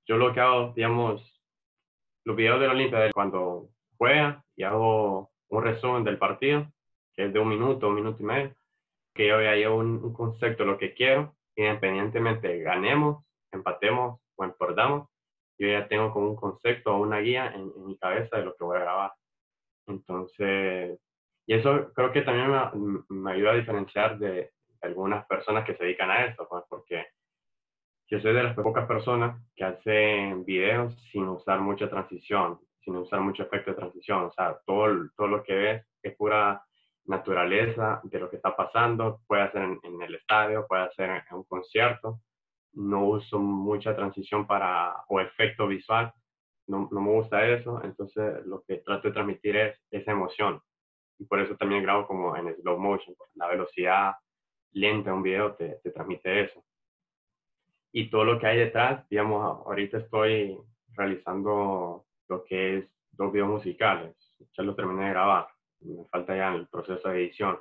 Yo 0.07 0.17
lo 0.17 0.33
que 0.33 0.41
hago, 0.41 0.73
digamos, 0.75 1.39
los 2.25 2.35
videos 2.35 2.59
de 2.59 2.67
la 2.67 2.73
Olimpia, 2.73 3.11
cuando 3.13 3.69
juega 3.99 4.43
y 4.57 4.63
hago 4.63 5.33
un 5.49 5.63
resumen 5.63 6.03
del 6.03 6.17
partido, 6.17 6.67
que 7.15 7.27
es 7.27 7.33
de 7.33 7.39
un 7.39 7.49
minuto, 7.49 7.89
un 7.89 7.97
minuto 7.97 8.23
y 8.23 8.25
medio, 8.25 8.55
que 9.15 9.29
yo 9.29 9.43
ya 9.43 9.55
llevo 9.55 9.77
un, 9.77 10.15
concepto 10.15 10.65
de 10.65 10.71
lo 10.71 10.79
que 10.79 10.95
quiero, 10.95 11.37
independientemente 11.57 12.59
ganemos, 12.63 13.23
empatemos 13.53 14.19
o 14.37 14.45
empordamos, 14.45 15.09
yo 15.59 15.69
ya 15.69 15.89
tengo 15.89 16.13
como 16.13 16.31
un 16.31 16.37
concepto 16.37 16.95
o 16.95 17.03
una 17.03 17.19
guía 17.21 17.53
en, 17.55 17.73
mi 17.87 17.97
cabeza 17.99 18.37
de 18.37 18.45
lo 18.45 18.57
que 18.57 18.65
voy 18.65 18.77
a 18.77 18.81
grabar. 18.81 19.13
Entonces, 19.87 20.99
y 21.47 21.55
eso 21.55 21.93
creo 21.95 22.13
que 22.13 22.23
también 22.23 22.51
me, 22.51 23.03
me 23.09 23.33
ayuda 23.33 23.53
a 23.53 23.57
diferenciar 23.57 24.19
de, 24.19 24.51
algunas 24.83 25.27
personas 25.27 25.65
que 25.65 25.75
se 25.75 25.85
dedican 25.85 26.11
a 26.11 26.27
esto, 26.27 26.47
pues, 26.49 26.65
porque 26.69 27.07
yo 28.09 28.21
soy 28.21 28.35
de 28.35 28.43
las 28.43 28.55
pocas 28.55 28.87
personas 28.87 29.43
que 29.55 29.65
hacen 29.65 30.45
videos 30.45 30.95
sin 31.11 31.29
usar 31.29 31.61
mucha 31.61 31.91
transición, 31.91 32.61
sin 32.81 32.97
usar 32.97 33.21
mucho 33.21 33.43
efecto 33.43 33.73
de 33.73 33.77
transición. 33.77 34.25
O 34.25 34.33
sea, 34.33 34.59
todo, 34.65 35.11
todo 35.17 35.27
lo 35.27 35.43
que 35.43 35.55
ves 35.55 35.87
es 36.03 36.17
pura 36.17 36.65
naturaleza 37.05 38.01
de 38.05 38.19
lo 38.19 38.31
que 38.31 38.37
está 38.37 38.55
pasando, 38.57 39.21
puede 39.27 39.51
ser 39.53 39.63
en, 39.63 40.03
el 40.03 40.15
estadio, 40.15 40.67
puede 40.67 40.91
ser 40.93 41.11
en, 41.11 41.37
un 41.37 41.45
concierto. 41.45 42.21
No 42.77 43.05
uso 43.05 43.39
mucha 43.39 43.95
transición 43.95 44.47
para 44.47 44.95
o 45.09 45.21
efecto 45.21 45.67
visual, 45.67 46.13
no, 46.69 46.89
no, 46.91 47.01
me 47.01 47.11
gusta 47.11 47.47
eso, 47.47 47.83
entonces 47.85 48.45
lo 48.47 48.63
que 48.63 48.79
trato 48.79 49.09
de 49.09 49.15
transmitir 49.15 49.57
es 49.57 49.79
esa 49.91 50.13
emoción. 50.13 50.61
Y 51.19 51.25
por 51.25 51.41
eso 51.41 51.57
también 51.57 51.83
grabo 51.83 52.07
como 52.07 52.37
en 52.37 52.55
slow 52.57 52.79
motion, 52.79 53.15
la 53.35 53.49
velocidad 53.49 54.15
lenta 54.73 55.11
de 55.11 55.17
un 55.17 55.23
video 55.23 55.55
te, 55.55 55.81
te 55.83 55.91
transmite 55.91 56.45
eso. 56.45 56.65
Y 57.93 58.11
todo 58.11 58.25
lo 58.25 58.39
que 58.39 58.47
hay 58.47 58.59
detrás, 58.59 59.09
digamos, 59.09 59.67
ahorita 59.67 59.99
estoy 59.99 60.59
realizando 60.93 62.05
lo 62.29 62.45
que 62.45 62.79
es 62.79 62.91
dos 63.13 63.33
videos 63.33 63.49
musicales, 63.49 64.15
ya 64.57 64.63
los 64.63 64.77
terminé 64.77 65.05
de 65.05 65.11
grabar 65.11 65.47
me 65.81 66.05
falta 66.07 66.37
ya 66.37 66.55
el 66.55 66.67
proceso 66.69 67.09
de 67.09 67.25
edición. 67.25 67.59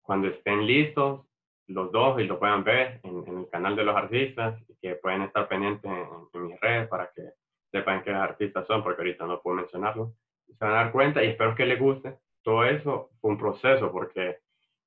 Cuando 0.00 0.28
estén 0.28 0.66
listos, 0.66 1.26
los 1.72 1.90
dos 1.92 2.20
y 2.20 2.24
lo 2.24 2.38
puedan 2.38 2.64
ver 2.64 3.00
en, 3.02 3.38
el 3.38 3.48
canal 3.50 3.76
de 3.76 3.84
los 3.84 3.96
artistas 3.96 4.60
y 4.68 4.74
que 4.80 4.96
pueden 4.96 5.22
estar 5.22 5.48
pendientes 5.48 5.90
en, 5.90 6.46
mis 6.46 6.60
redes 6.60 6.88
para 6.88 7.10
que 7.14 7.22
sepan 7.70 8.02
qué 8.02 8.10
artistas 8.10 8.66
son, 8.66 8.82
porque 8.82 9.02
ahorita 9.02 9.26
no 9.26 9.40
puedo 9.40 9.56
mencionarlo. 9.56 10.14
Se 10.46 10.64
van 10.64 10.74
a 10.74 10.76
dar 10.76 10.92
cuenta 10.92 11.22
y 11.22 11.28
espero 11.28 11.54
que 11.54 11.66
les 11.66 11.78
guste. 11.78 12.16
Todo 12.42 12.64
eso 12.64 13.10
fue 13.20 13.30
un 13.30 13.38
proceso 13.38 13.90
porque, 13.90 14.38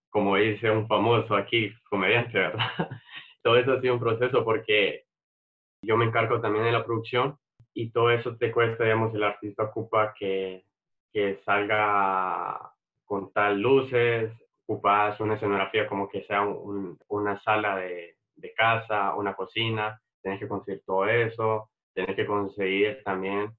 como 0.10 0.36
dice 0.36 0.70
un 0.70 0.88
famoso 0.88 1.36
aquí, 1.36 1.74
comediante, 1.90 2.38
¿verdad? 2.38 2.68
todo 3.44 3.58
eso 3.58 3.74
ha 3.74 3.82
sido 3.82 3.94
un 3.94 4.00
proceso 4.00 4.44
porque 4.44 5.06
yo 5.82 5.98
me 5.98 6.06
encargo 6.06 6.42
también 6.42 6.66
de 6.66 6.72
la 6.72 6.86
producción 6.86 7.38
y 7.74 7.92
todo 7.92 8.12
eso 8.12 8.36
te 8.38 8.52
cuesta, 8.52 8.84
digamos, 8.84 9.14
el 9.14 9.24
artista 9.24 9.64
ocupa 9.64 10.14
que 10.18 10.66
que 11.16 11.40
salga 11.46 12.74
con 13.06 13.32
tal 13.32 13.62
luces, 13.62 14.34
ocupas 14.68 15.20
una 15.20 15.36
escenografía 15.36 15.88
como 15.88 16.10
que 16.10 16.24
sea 16.24 16.44
una 17.08 17.42
sala 17.42 17.78
de, 17.78 18.16
de, 18.36 18.54
casa, 18.54 19.16
una 19.16 19.34
cocina, 19.36 20.00
tienes 20.22 20.40
que 20.40 20.48
conseguir 20.48 20.82
todo 20.86 21.08
eso, 21.08 21.70
tienes 21.94 22.16
que 22.16 22.26
conseguir 22.26 23.02
también 23.04 23.52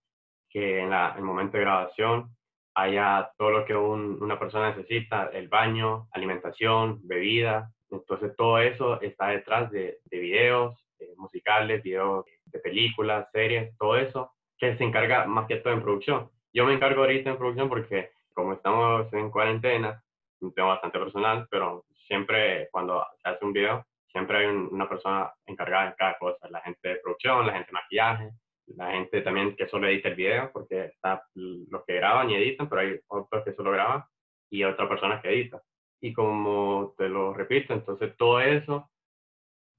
que 0.51 0.81
en 0.81 0.93
el 0.93 1.23
momento 1.23 1.57
de 1.57 1.65
grabación 1.65 2.31
haya 2.75 3.31
todo 3.39 3.51
lo 3.51 3.65
que 3.65 3.75
una 3.75 4.39
persona 4.39 4.75
necesita, 4.75 5.31
el 5.33 5.49
baño, 5.49 6.09
alimentación, 6.13 7.01
bebida, 7.05 7.71
entonces 7.91 8.35
todo 8.37 8.59
eso 8.59 9.01
está 9.01 9.29
detrás 9.29 9.71
de, 9.71 9.99
de 10.05 10.19
videos 10.19 10.77
musicales, 11.17 11.83
videos 11.83 12.27
de 12.47 12.59
películas, 12.59 13.29
series, 13.33 13.77
todo 13.79 13.97
eso 13.97 14.33
que 14.59 14.77
se 14.77 14.85
encarga 14.85 15.27
más 15.27 15.47
que 15.47 15.57
todo 15.57 15.73
en 15.73 15.83
producción. 15.83 16.31
Yo 16.53 16.65
me 16.65 16.75
encargo 16.75 17.03
ahorita 17.03 17.31
en 17.31 17.39
producción 17.39 17.69
porque 17.69 18.11
como 18.35 18.53
estamos 18.53 19.11
en 19.13 19.31
cuarentena, 19.31 20.03
tengo 20.41 20.69
bastante 20.69 20.99
personal, 20.99 21.47
pero 21.51 21.85
siempre 22.07 22.69
cuando 22.71 23.05
se 23.23 23.29
hace 23.29 23.45
un 23.45 23.53
video, 23.53 23.87
siempre 24.11 24.39
hay 24.39 24.47
una 24.47 24.89
persona 24.89 25.33
encargada 25.47 25.91
de 25.91 25.97
cada 25.97 26.19
cosa, 26.19 26.49
la 26.51 26.61
gente 26.61 26.89
de 26.89 26.97
producción, 26.97 27.47
la 27.47 27.53
gente 27.53 27.69
de 27.69 27.73
maquillaje, 27.73 28.31
la 28.69 28.91
gente 28.93 29.21
también 29.23 29.55
que 29.57 29.69
solo 29.69 29.89
edita 29.89 30.09
el 30.09 30.15
video, 30.15 30.51
porque 30.53 30.87
está 30.87 31.23
los 31.35 31.85
que 31.85 31.95
graban 31.95 32.31
y 32.31 32.37
editan, 32.37 32.69
pero 32.69 32.81
hay 32.81 33.01
otros 33.09 33.45
que 33.45 33.53
solo 33.53 33.71
graban 33.73 34.05
y 34.51 34.65
otra 34.65 34.89
persona 34.89 35.21
que 35.21 35.29
edita. 35.29 35.63
Y 36.01 36.13
como 36.13 36.95
te 36.97 37.09
lo 37.09 37.33
repito, 37.33 37.73
entonces 37.73 38.17
todo 38.17 38.41
eso 38.41 38.91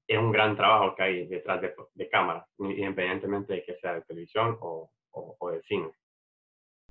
es 0.08 0.18
un 0.18 0.32
gran 0.32 0.56
trabajo 0.56 0.96
que 0.96 1.04
hay 1.04 1.28
detrás 1.28 1.62
de, 1.62 1.74
de 1.94 2.10
cámara, 2.10 2.46
independientemente 2.60 3.54
de 3.54 3.64
que 3.64 3.76
sea 3.76 3.96
de 3.96 4.02
televisión 4.04 4.58
o, 4.62 4.90
o 5.12 5.52
de 5.52 5.62
cine. 5.64 5.92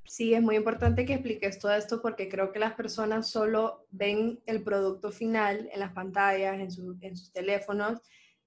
Sí, 0.09 0.35
es 0.35 0.43
muy 0.43 0.57
importante 0.57 1.05
que 1.05 1.15
expliques 1.15 1.59
todo 1.59 1.73
esto 1.73 2.01
porque 2.01 2.29
creo 2.29 2.53
que 2.53 2.59
las 2.59 2.75
personas 2.75 3.29
solo 3.29 3.87
ven 3.91 4.41
el 4.47 4.63
producto 4.63 5.11
final 5.11 5.69
en 5.73 5.81
las 5.81 5.93
pantallas, 5.93 6.59
en, 6.59 6.71
sus 7.17 7.33
teléfonos, 7.33 8.01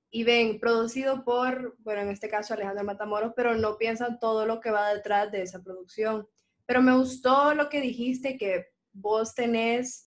y 0.09 0.23
ven 0.23 0.59
producido 0.59 1.23
por, 1.23 1.75
bueno, 1.79 2.01
en 2.01 2.09
este 2.09 2.29
caso 2.29 2.53
Alejandro 2.53 2.85
Matamoros, 2.85 3.33
pero 3.35 3.55
no 3.55 3.77
piensan 3.77 4.19
todo 4.19 4.45
lo 4.45 4.59
que 4.59 4.71
va 4.71 4.93
detrás 4.93 5.31
de 5.31 5.41
esa 5.41 5.61
producción. 5.61 6.27
Pero 6.65 6.81
me 6.81 6.95
gustó 6.95 7.53
lo 7.53 7.69
que 7.69 7.81
dijiste, 7.81 8.37
que 8.37 8.67
vos 8.93 9.35
tenés 9.35 10.09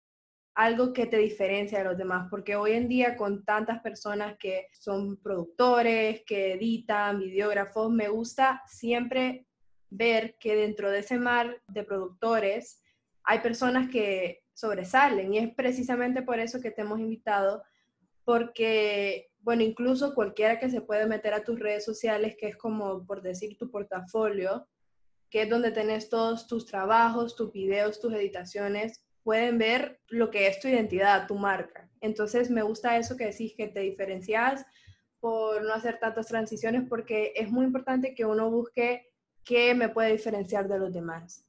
algo 0.56 0.94
que 0.94 1.08
te 1.08 1.18
diferencia 1.18 1.80
de 1.80 1.86
los 1.86 1.98
demás, 1.98 2.28
porque 2.30 2.56
hoy 2.56 2.74
en 2.74 2.88
día 2.88 3.18
con 3.18 3.44
tantas 3.44 3.82
personas 3.82 4.38
que 4.40 4.68
son 4.72 5.18
productores, 5.18 6.22
que 6.26 6.54
editan, 6.54 7.20
videógrafos, 7.20 7.92
me 7.92 8.08
gusta 8.08 8.62
siempre 8.68 9.48
ver 9.96 10.36
que 10.40 10.56
dentro 10.56 10.92
de 10.92 11.00
ese 11.00 11.18
mar 11.18 11.62
de 11.68 11.84
productores 11.84 12.82
hay 13.24 13.40
personas 13.40 13.90
que 13.90 14.44
sobresalen 14.54 15.34
y 15.34 15.38
es 15.40 15.54
precisamente 15.54 16.22
por 16.22 16.40
eso 16.40 16.60
que 16.60 16.72
te 16.72 16.82
hemos 16.82 17.00
invitado, 17.00 17.64
porque, 18.26 19.30
bueno, 19.40 19.64
incluso 19.64 20.14
cualquiera 20.14 20.60
que 20.60 20.70
se 20.70 20.82
puede 20.82 21.06
meter 21.06 21.34
a 21.34 21.44
tus 21.44 21.60
redes 21.60 21.86
sociales, 21.86 22.36
que 22.38 22.48
es 22.48 22.58
como 22.58 23.06
por 23.06 23.22
decir 23.22 23.58
tu 23.58 23.70
portafolio, 23.70 24.68
que 25.30 25.44
es 25.44 25.50
donde 25.50 25.72
tenés 25.72 26.10
todos 26.10 26.48
tus 26.48 26.66
trabajos, 26.66 27.36
tus 27.36 27.52
videos, 27.52 28.00
tus 28.00 28.14
editaciones, 28.14 29.04
pueden 29.24 29.58
ver 29.58 30.00
lo 30.10 30.30
que 30.30 30.48
es 30.48 30.60
tu 30.60 30.68
identidad, 30.68 31.28
tu 31.28 31.36
marca. 31.36 31.90
Entonces 32.02 32.50
me 32.50 32.62
gusta 32.62 32.98
eso 32.98 33.16
que 33.16 33.26
decís, 33.26 33.54
que 33.56 33.68
te 33.68 33.80
diferencias 33.80 34.66
por 35.20 35.64
no 35.64 35.74
hacer 35.74 36.00
tantas 36.00 36.28
transiciones, 36.28 36.84
porque 36.90 37.32
es 37.36 37.50
muy 37.50 37.66
importante 37.66 38.14
que 38.14 38.26
uno 38.26 38.52
busque 38.52 39.13
qué 39.44 39.74
me 39.74 39.90
puede 39.90 40.12
diferenciar 40.12 40.68
de 40.68 40.80
los 40.80 40.94
demás. 40.94 41.46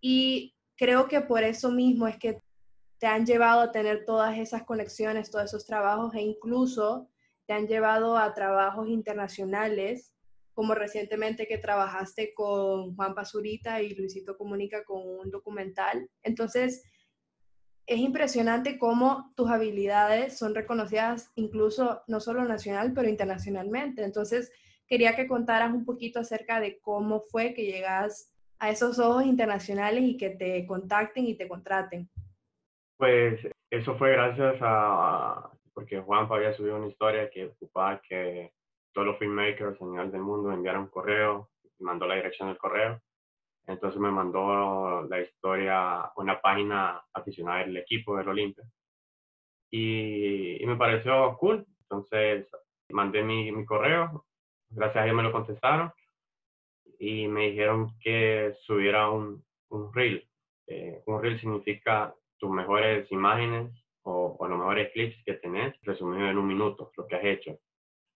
Y 0.00 0.54
creo 0.76 1.08
que 1.08 1.20
por 1.20 1.42
eso 1.42 1.70
mismo 1.70 2.06
es 2.06 2.16
que 2.18 2.40
te 2.98 3.06
han 3.06 3.24
llevado 3.24 3.60
a 3.60 3.72
tener 3.72 4.04
todas 4.04 4.38
esas 4.38 4.64
conexiones, 4.64 5.30
todos 5.30 5.46
esos 5.46 5.66
trabajos 5.66 6.14
e 6.14 6.20
incluso 6.20 7.08
te 7.46 7.54
han 7.54 7.66
llevado 7.66 8.16
a 8.16 8.32
trabajos 8.34 8.88
internacionales, 8.88 10.14
como 10.52 10.74
recientemente 10.74 11.46
que 11.46 11.58
trabajaste 11.58 12.34
con 12.34 12.94
Juan 12.94 13.14
Pazurita 13.14 13.80
y 13.80 13.94
Luisito 13.94 14.36
Comunica 14.36 14.84
con 14.84 15.00
un 15.02 15.30
documental. 15.30 16.08
Entonces, 16.22 16.82
es 17.86 17.98
impresionante 17.98 18.78
cómo 18.78 19.32
tus 19.34 19.50
habilidades 19.50 20.38
son 20.38 20.54
reconocidas 20.54 21.30
incluso 21.34 22.02
no 22.06 22.20
solo 22.20 22.44
nacional, 22.44 22.92
pero 22.92 23.08
internacionalmente. 23.08 24.04
Entonces, 24.04 24.52
quería 24.90 25.14
que 25.14 25.28
contaras 25.28 25.72
un 25.72 25.84
poquito 25.84 26.18
acerca 26.18 26.60
de 26.60 26.80
cómo 26.80 27.20
fue 27.30 27.54
que 27.54 27.64
llegas 27.64 28.34
a 28.58 28.70
esos 28.70 28.98
ojos 28.98 29.24
internacionales 29.24 30.02
y 30.02 30.16
que 30.16 30.30
te 30.30 30.66
contacten 30.66 31.24
y 31.26 31.36
te 31.36 31.46
contraten. 31.46 32.10
Pues 32.98 33.40
eso 33.70 33.96
fue 33.96 34.10
gracias 34.12 34.56
a, 34.60 35.48
porque 35.72 36.00
Juan 36.00 36.26
había 36.28 36.52
subido 36.52 36.76
una 36.76 36.88
historia 36.88 37.30
que 37.30 37.46
ocupaba 37.46 38.02
que 38.06 38.52
todos 38.92 39.06
los 39.06 39.18
filmmakers 39.18 39.80
a 39.80 39.84
nivel 39.84 40.10
del 40.10 40.22
mundo 40.22 40.52
enviaran 40.52 40.82
un 40.82 40.88
correo, 40.88 41.50
mandó 41.78 42.06
la 42.06 42.16
dirección 42.16 42.48
del 42.48 42.58
correo. 42.58 43.00
Entonces 43.68 44.00
me 44.00 44.10
mandó 44.10 45.02
la 45.08 45.20
historia, 45.20 46.10
una 46.16 46.40
página 46.40 47.00
aficionada 47.12 47.60
del 47.60 47.76
equipo 47.76 48.16
del 48.16 48.28
Olimpia. 48.28 48.64
Y, 49.70 50.60
y, 50.60 50.66
me 50.66 50.76
pareció 50.76 51.36
cool. 51.38 51.64
Entonces 51.82 52.48
mandé 52.88 53.22
mi, 53.22 53.52
mi 53.52 53.64
correo, 53.64 54.26
gracias 54.70 55.02
a 55.02 55.04
ellos 55.04 55.16
me 55.16 55.22
lo 55.22 55.32
contestaron 55.32 55.92
y 56.98 57.26
me 57.28 57.50
dijeron 57.50 57.98
que 58.00 58.54
subiera 58.62 59.10
un, 59.10 59.42
un 59.70 59.92
reel. 59.92 60.28
Eh, 60.66 61.02
un 61.06 61.22
reel 61.22 61.40
significa 61.40 62.14
tus 62.38 62.50
mejores 62.50 63.10
imágenes 63.10 63.72
o, 64.02 64.36
los 64.40 64.58
mejores 64.58 64.92
clips 64.92 65.16
que 65.24 65.34
tenés 65.34 65.74
resumido 65.82 66.28
en 66.28 66.38
un 66.38 66.46
minuto, 66.46 66.92
lo 66.96 67.06
que 67.06 67.16
has 67.16 67.24
hecho. 67.24 67.58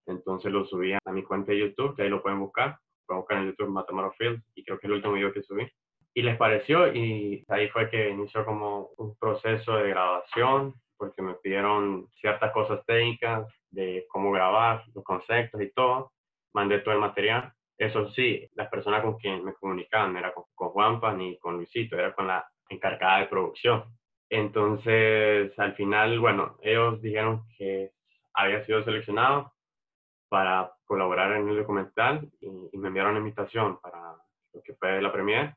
Entonces 0.05 0.51
lo 0.51 0.65
subí 0.65 0.93
a 0.93 1.11
mi 1.11 1.23
cuenta 1.23 1.51
de 1.51 1.59
YouTube, 1.59 1.95
que 1.95 2.03
ahí 2.03 2.09
lo 2.09 2.21
pueden 2.21 2.39
buscar. 2.39 2.77
Pueden 3.05 3.21
buscar 3.21 3.37
en 3.39 3.47
YouTube 3.47 3.69
Matamaro 3.69 4.11
Field 4.13 4.41
y 4.55 4.63
creo 4.63 4.79
que 4.79 4.87
es 4.87 4.89
el 4.89 4.97
último 4.97 5.13
video 5.13 5.33
que 5.33 5.43
subí. 5.43 5.67
Y 6.13 6.21
les 6.21 6.37
pareció 6.37 6.93
y 6.93 7.43
ahí 7.49 7.67
fue 7.69 7.89
que 7.89 8.09
inició 8.09 8.45
como 8.45 8.91
un 8.97 9.15
proceso 9.17 9.77
de 9.77 9.89
grabación 9.89 10.73
porque 10.97 11.21
me 11.21 11.33
pidieron 11.35 12.07
ciertas 12.21 12.51
cosas 12.53 12.85
técnicas 12.85 13.47
de 13.69 14.05
cómo 14.09 14.31
grabar, 14.31 14.83
los 14.93 15.03
conceptos 15.03 15.61
y 15.61 15.71
todo 15.71 16.13
mandé 16.55 16.79
todo 16.79 16.95
el 16.95 17.01
material. 17.01 17.53
Eso 17.77 18.09
sí, 18.11 18.49
las 18.53 18.69
personas 18.69 19.03
con 19.03 19.17
quien 19.17 19.43
me 19.43 19.53
comunicaban 19.53 20.13
no 20.13 20.19
era 20.19 20.33
con, 20.33 20.45
Juanpa 20.55 21.13
ni 21.13 21.37
con 21.37 21.57
Luisito, 21.57 21.97
era 21.97 22.13
con 22.13 22.27
la 22.27 22.47
encargada 22.69 23.19
de 23.19 23.27
producción. 23.27 23.83
Entonces, 24.29 25.57
al 25.59 25.75
final, 25.75 26.19
bueno, 26.19 26.57
ellos 26.61 27.01
dijeron 27.01 27.43
que 27.57 27.91
había 28.33 28.65
sido 28.65 28.83
seleccionado 28.83 29.53
para 30.29 30.71
colaborar 30.85 31.33
en 31.33 31.49
el 31.49 31.57
documental 31.57 32.27
y, 32.39 32.77
me 32.77 32.87
enviaron 32.87 33.11
una 33.11 33.19
invitación 33.19 33.79
para 33.81 34.15
lo 34.53 34.61
que 34.63 34.73
fue 34.75 35.01
la 35.01 35.11
premiere. 35.11 35.55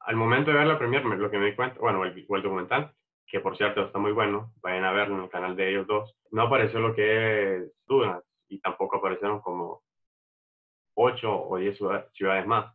Al 0.00 0.16
momento 0.16 0.50
de 0.50 0.58
ver 0.58 0.66
la 0.66 0.78
premiere, 0.78 1.04
lo 1.16 1.30
que 1.30 1.38
me 1.38 1.46
di 1.46 1.54
cuenta, 1.54 1.78
bueno, 1.78 2.04
el, 2.04 2.26
el 2.28 2.42
documental, 2.42 2.92
que 3.26 3.40
por 3.40 3.56
cierto 3.56 3.82
está 3.84 3.98
muy 3.98 4.12
bueno, 4.12 4.52
vayan 4.62 4.84
a 4.84 4.92
verlo 4.92 5.16
en 5.16 5.24
el 5.24 5.30
canal 5.30 5.56
de 5.56 5.70
ellos 5.70 5.86
dos, 5.86 6.16
no 6.30 6.42
apareció 6.42 6.80
lo 6.80 6.94
que 6.94 7.56
es 7.56 7.72
dudas 7.86 8.22
y 8.48 8.60
tampoco 8.60 8.96
aparecieron 8.96 9.40
como 9.40 9.82
8 10.96 11.48
o 11.48 11.56
10 11.58 11.78
ciudades 12.12 12.46
más. 12.46 12.74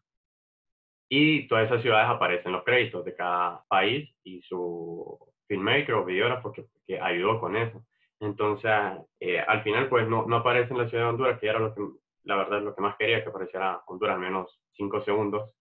Y 1.10 1.48
todas 1.48 1.66
esas 1.66 1.82
ciudades 1.82 2.10
aparecen 2.10 2.54
los 2.54 2.64
créditos 2.64 3.04
de 3.04 3.16
cada 3.16 3.64
país 3.68 4.10
y 4.24 4.42
su 4.44 5.20
filmmaker 5.48 5.96
o 5.96 6.06
videógrafo 6.06 6.54
que, 6.54 6.66
que 6.88 7.00
ayudó 7.00 7.40
con 7.40 7.58
eso. 7.58 7.86
Entonces, 8.22 8.72
eh, 9.20 9.40
al 9.40 9.64
final, 9.64 9.90
pues 9.90 10.08
no, 10.08 10.26
no 10.28 10.38
aparece 10.38 10.72
en 10.72 10.80
la 10.80 10.88
ciudad 10.88 11.06
de 11.06 11.10
Honduras, 11.10 11.40
que 11.40 11.48
era 11.48 11.60
lo 11.60 11.74
que, 11.74 11.82
la 12.24 12.36
verdad, 12.38 12.62
lo 12.62 12.74
que 12.74 12.82
más 12.82 12.96
quería, 12.96 13.24
que 13.24 13.30
apareciera 13.30 13.82
Honduras, 13.88 14.16
al 14.16 14.22
menos 14.22 14.62
cinco 14.72 15.02
segundos. 15.02 15.52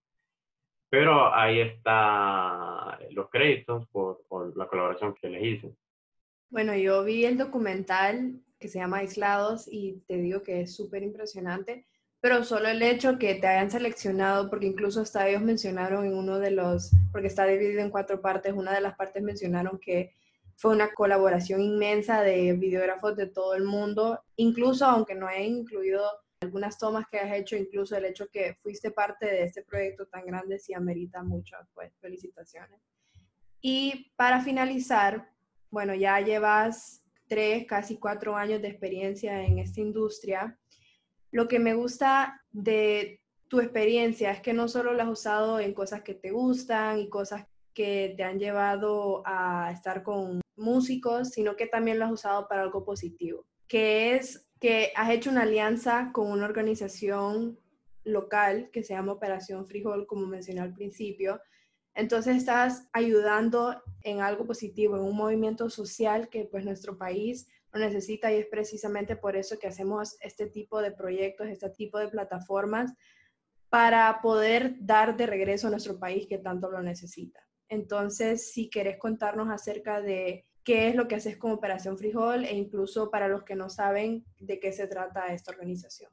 Pero 0.91 1.35
ahí 1.35 1.61
está 1.61 2.99
los 3.11 3.31
créditos 3.31 3.89
por, 3.89 4.23
por 4.29 4.57
la 4.57 4.69
colaboración 4.69 5.15
que 5.15 5.31
les 5.31 5.43
hice. 5.43 5.75
Bueno, 6.51 6.77
yo 6.77 7.03
vi 7.05 7.25
el 7.25 7.39
documental 7.39 8.41
que 8.59 8.69
se 8.69 8.79
llama 8.79 8.99
Aislados 8.99 9.67
y 9.71 10.03
te 10.07 10.19
digo 10.19 10.43
que 10.43 10.61
es 10.63 10.77
súper 10.77 11.03
impresionante, 11.03 11.87
pero 12.21 12.45
solo 12.45 12.69
el 12.69 12.83
hecho 12.83 13.19
que 13.19 13.35
te 13.35 13.47
hayan 13.47 13.71
seleccionado, 13.71 14.51
porque 14.51 14.67
incluso 14.67 15.01
hasta 15.01 15.27
ellos 15.29 15.43
mencionaron 15.43 16.05
en 16.05 16.15
uno 16.15 16.39
de 16.39 16.51
los, 16.51 16.91
porque 17.13 17.29
está 17.29 17.47
dividido 17.47 17.81
en 17.81 17.91
cuatro 17.91 18.21
partes, 18.21 18.53
una 18.53 18.75
de 18.75 18.81
las 18.81 18.97
partes 18.97 19.23
mencionaron 19.23 19.79
que 19.79 20.15
fue 20.57 20.75
una 20.75 20.93
colaboración 20.93 21.63
inmensa 21.63 22.21
de 22.21 22.53
videógrafos 22.53 23.17
de 23.17 23.27
todo 23.27 23.55
el 23.55 23.65
mundo, 23.65 24.23
incluso 24.37 24.85
aunque 24.85 25.15
no 25.15 25.31
he 25.31 25.47
incluido 25.47 26.05
algunas 26.43 26.79
tomas 26.79 27.07
que 27.11 27.19
has 27.19 27.35
hecho, 27.35 27.57
incluso 27.57 27.97
el 27.97 28.05
hecho 28.05 28.29
que 28.31 28.57
fuiste 28.63 28.91
parte 28.91 29.25
de 29.25 29.45
este 29.45 29.63
proyecto 29.63 30.07
tan 30.07 30.27
grande, 30.27 30.59
sí 30.59 30.75
amerita 30.75 31.23
mucho, 31.23 31.57
pues 31.73 31.93
felicitaciones. 32.01 32.81
Y 33.63 34.13
para 34.17 34.43
finalizar, 34.43 35.31
bueno, 35.71 35.95
ya 35.95 36.21
llevas 36.21 37.03
tres, 37.27 37.67
casi 37.67 37.97
cuatro 37.97 38.37
años 38.37 38.61
de 38.61 38.69
experiencia 38.69 39.43
en 39.43 39.59
esta 39.59 39.81
industria. 39.81 40.59
Lo 41.31 41.49
que 41.49 41.59
me 41.59 41.75
gusta 41.75 42.43
de 42.51 43.21
tu 43.49 43.61
experiencia 43.61 44.31
es 44.31 44.41
que 44.41 44.53
no 44.53 44.69
solo 44.69 44.93
la 44.93 45.05
has 45.05 45.11
usado 45.11 45.61
en 45.61 45.75
cosas 45.75 46.03
que 46.03 46.15
te 46.15 46.31
gustan 46.31 46.99
y 46.99 47.09
cosas 47.09 47.47
que 47.75 48.15
te 48.17 48.23
han 48.23 48.39
llevado 48.39 49.23
a 49.25 49.71
estar 49.73 50.03
con 50.03 50.41
músicos, 50.57 51.31
sino 51.31 51.57
que 51.57 51.67
también 51.67 51.99
lo 51.99 52.05
has 52.05 52.13
usado 52.13 52.49
para 52.49 52.63
algo 52.63 52.85
positivo, 52.85 53.47
que 53.67 54.15
es 54.15 54.47
que 54.61 54.93
has 54.95 55.11
hecho 55.11 55.31
una 55.31 55.43
alianza 55.43 56.11
con 56.13 56.31
una 56.31 56.45
organización 56.45 57.59
local 58.05 58.71
que 58.73 58.83
se 58.83 58.95
llama 58.95 59.13
Operación 59.13 59.67
Frijol, 59.67 60.07
como 60.07 60.27
mencioné 60.27 60.61
al 60.61 60.75
principio. 60.75 61.41
Entonces 61.95 62.37
estás 62.37 62.89
ayudando 62.93 63.83
en 64.03 64.21
algo 64.21 64.47
positivo, 64.47 64.97
en 64.97 65.03
un 65.03 65.17
movimiento 65.17 65.71
social 65.71 66.29
que 66.29 66.45
pues 66.45 66.65
nuestro 66.65 66.99
país 66.99 67.49
lo 67.73 67.81
necesita 67.81 68.33
y 68.33 68.39
es 68.39 68.47
precisamente 68.47 69.17
por 69.17 69.37
eso 69.37 69.59
que 69.59 69.69
hacemos 69.69 70.17
este 70.21 70.47
tipo 70.47 70.81
de 70.81 70.93
proyectos, 70.93 71.49
este 71.49 71.71
tipo 71.71 71.99
de 71.99 72.09
plataformas 72.09 72.95
para 73.69 74.21
poder 74.21 74.75
dar 74.81 75.17
de 75.17 75.27
regreso 75.27 75.69
a 75.69 75.71
nuestro 75.71 75.99
país 75.99 76.27
que 76.27 76.39
tanto 76.39 76.71
lo 76.71 76.83
necesita. 76.83 77.41
Entonces, 77.69 78.53
si 78.53 78.69
querés 78.69 78.99
contarnos 78.99 79.49
acerca 79.49 80.01
de 80.01 80.47
qué 80.65 80.89
es 80.89 80.97
lo 80.97 81.07
que 81.07 81.15
haces 81.15 81.37
con 81.37 81.53
Operación 81.53 81.97
Frijol 81.97 82.45
e 82.45 82.55
incluso 82.55 83.11
para 83.11 83.29
los 83.29 83.45
que 83.45 83.55
no 83.55 83.71
saben 83.71 84.25
de 84.41 84.59
qué 84.59 84.73
se 84.73 84.89
trata 84.89 85.33
esta 85.33 85.53
organización. 85.53 86.11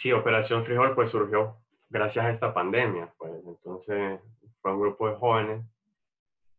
Sí, 0.00 0.10
Operación 0.10 0.64
Frijol 0.64 0.94
pues 0.94 1.10
surgió 1.10 1.58
gracias 1.90 2.24
a 2.24 2.30
esta 2.30 2.54
pandemia, 2.54 3.12
pues 3.18 3.32
entonces 3.46 4.20
fue 4.62 4.72
un 4.72 4.80
grupo 4.80 5.08
de 5.08 5.16
jóvenes, 5.16 5.66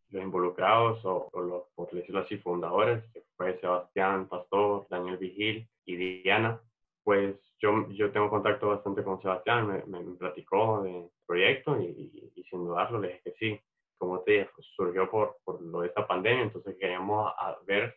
los 0.09 0.23
involucrados 0.23 1.03
o, 1.03 1.29
los, 1.41 1.63
por 1.73 1.89
decirlo 1.91 2.21
así, 2.21 2.37
fundadores, 2.37 3.03
fue 3.43 3.59
Sebastián 3.59 4.27
Pastor, 4.27 4.87
Daniel 4.89 5.17
Vigil 5.17 5.67
y 5.85 5.95
Diana, 5.95 6.59
pues 7.03 7.35
yo, 7.59 7.89
yo 7.89 8.11
tengo 8.11 8.29
contacto 8.29 8.69
bastante 8.69 9.03
con 9.03 9.21
Sebastián, 9.21 9.83
me, 9.87 9.99
platicó 10.15 10.81
del 10.83 11.09
proyecto 11.25 11.79
y, 11.81 12.31
y, 12.35 12.43
sin 12.43 12.65
dudarlo 12.65 12.99
le 12.99 13.09
dije 13.09 13.21
que 13.25 13.33
sí. 13.33 13.59
Como 13.97 14.21
te 14.21 14.31
dije, 14.31 14.49
pues, 14.55 14.67
surgió 14.75 15.09
por, 15.09 15.37
por 15.43 15.61
lo 15.61 15.81
de 15.81 15.87
esta 15.87 16.07
pandemia, 16.07 16.43
entonces 16.43 16.75
queríamos 16.79 17.31
ver 17.65 17.95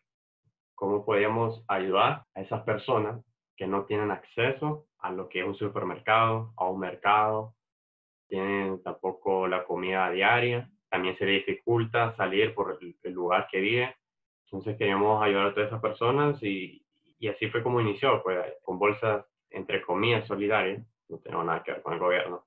cómo 0.74 1.04
podíamos 1.04 1.64
ayudar 1.68 2.24
a 2.34 2.40
esas 2.40 2.62
personas 2.62 3.24
que 3.56 3.66
no 3.66 3.86
tienen 3.86 4.10
acceso 4.10 4.86
a 4.98 5.10
lo 5.10 5.28
que 5.28 5.40
es 5.40 5.46
un 5.46 5.56
supermercado, 5.56 6.52
a 6.56 6.68
un 6.68 6.80
mercado, 6.80 7.54
tienen 8.28 8.82
tampoco 8.82 9.46
la 9.46 9.64
comida 9.64 10.10
diaria, 10.10 10.70
también 10.90 11.16
se 11.18 11.24
les 11.24 11.46
dificulta 11.46 12.14
salir 12.16 12.54
por 12.54 12.78
el, 12.80 13.12
lugar 13.12 13.48
que 13.50 13.60
vive. 13.60 13.96
Entonces 14.46 14.76
queríamos 14.78 15.22
ayudar 15.22 15.46
a 15.46 15.54
todas 15.54 15.68
esas 15.68 15.82
personas 15.82 16.42
y, 16.42 16.82
y 17.18 17.28
así 17.28 17.48
fue 17.48 17.62
como 17.62 17.80
inició, 17.80 18.22
pues, 18.22 18.38
con 18.62 18.78
bolsas 18.78 19.24
entre 19.50 19.82
comillas 19.82 20.26
solidarias, 20.26 20.82
no 21.08 21.18
tenemos 21.18 21.46
nada 21.46 21.62
que 21.62 21.72
ver 21.72 21.82
con 21.82 21.94
el 21.94 21.98
gobierno, 21.98 22.44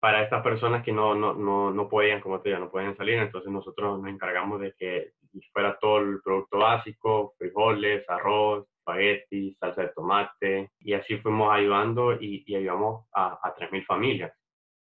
para 0.00 0.22
estas 0.22 0.42
personas 0.42 0.84
que 0.84 0.92
no, 0.92 1.14
no, 1.14 1.32
no, 1.32 1.70
no 1.70 1.88
podían, 1.88 2.20
como 2.20 2.40
te 2.40 2.48
digo, 2.48 2.60
no 2.60 2.70
podían 2.70 2.96
salir, 2.96 3.18
entonces 3.18 3.50
nosotros 3.50 4.00
nos 4.00 4.10
encargamos 4.10 4.60
de 4.60 4.74
que 4.76 5.12
fuera 5.52 5.78
todo 5.78 5.98
el 5.98 6.20
producto 6.22 6.58
básico, 6.58 7.34
frijoles, 7.38 8.08
arroz, 8.08 8.66
espagueti, 8.78 9.54
salsa 9.60 9.82
de 9.82 9.88
tomate, 9.90 10.72
y 10.80 10.94
así 10.94 11.18
fuimos 11.18 11.52
ayudando 11.52 12.14
y, 12.14 12.42
y 12.46 12.56
ayudamos 12.56 13.06
a, 13.12 13.38
a 13.42 13.54
3.000 13.54 13.86
familias. 13.86 14.32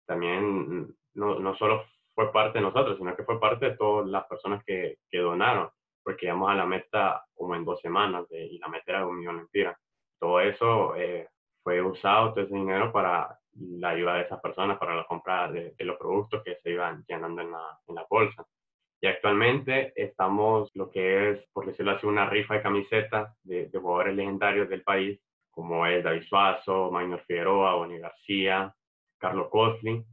También 0.08 0.88
no, 1.14 1.40
no 1.40 1.56
solo 1.56 1.86
fue 2.16 2.32
parte 2.32 2.58
de 2.58 2.64
nosotros, 2.64 2.98
sino 2.98 3.16
que 3.16 3.24
fue 3.24 3.40
parte 3.40 3.70
de 3.70 3.78
todas 3.78 4.08
las 4.08 4.26
personas 4.26 4.64
que, 4.66 4.98
que 5.10 5.20
donaron, 5.20 5.70
porque 6.04 6.26
llegamos 6.26 6.50
a 6.50 6.56
la 6.56 6.66
meta 6.66 7.24
como 7.34 7.56
en 7.56 7.66
dos 7.66 7.80
semanas 7.82 8.26
y 8.32 8.58
la 8.60 8.68
meta 8.68 8.84
era 8.88 9.00
de 9.00 9.06
un 9.06 9.20
millón 9.20 9.38
de 9.38 9.42
empiras. 9.44 9.78
Todo 10.20 10.40
eso 10.40 10.96
eh, 10.96 11.28
fue 11.64 11.82
usado, 11.82 12.34
todo 12.34 12.44
ese 12.44 12.54
dinero 12.54 12.92
para 12.92 13.38
la 13.54 13.90
ayuda 13.90 14.16
de 14.16 14.22
esas 14.22 14.40
personas 14.40 14.78
para 14.78 14.96
la 14.96 15.06
compra 15.06 15.52
de, 15.52 15.74
los 15.80 15.98
productos 15.98 16.44
que 16.44 16.56
se 16.64 16.72
iban 16.72 17.04
llenando 17.08 17.42
en 17.42 17.52
la, 17.52 17.80
en 17.88 17.96
la, 17.96 18.06
bolsa. 18.10 18.46
Y 19.02 19.08
actualmente 19.08 19.94
estamos 19.96 20.70
lo 20.76 20.90
que 20.90 21.32
es, 21.32 21.46
por 21.52 21.66
decirlo 21.66 21.92
así, 21.92 22.06
una 22.06 22.30
rifa 22.30 22.56
de 22.56 22.62
camisetas 22.62 23.36
de, 23.44 23.70
jugadores 23.74 24.16
legendarios 24.16 24.70
del 24.70 24.84
país, 24.84 25.20
como 25.50 25.86
es 25.86 26.04
David 26.04 26.24
Suazo, 26.24 26.92
Maynor 26.92 27.22
Figueroa, 27.22 27.76
Bonnie 27.76 28.00
García, 28.00 28.74
Carlos 29.18 29.50
Costley. 29.50 30.06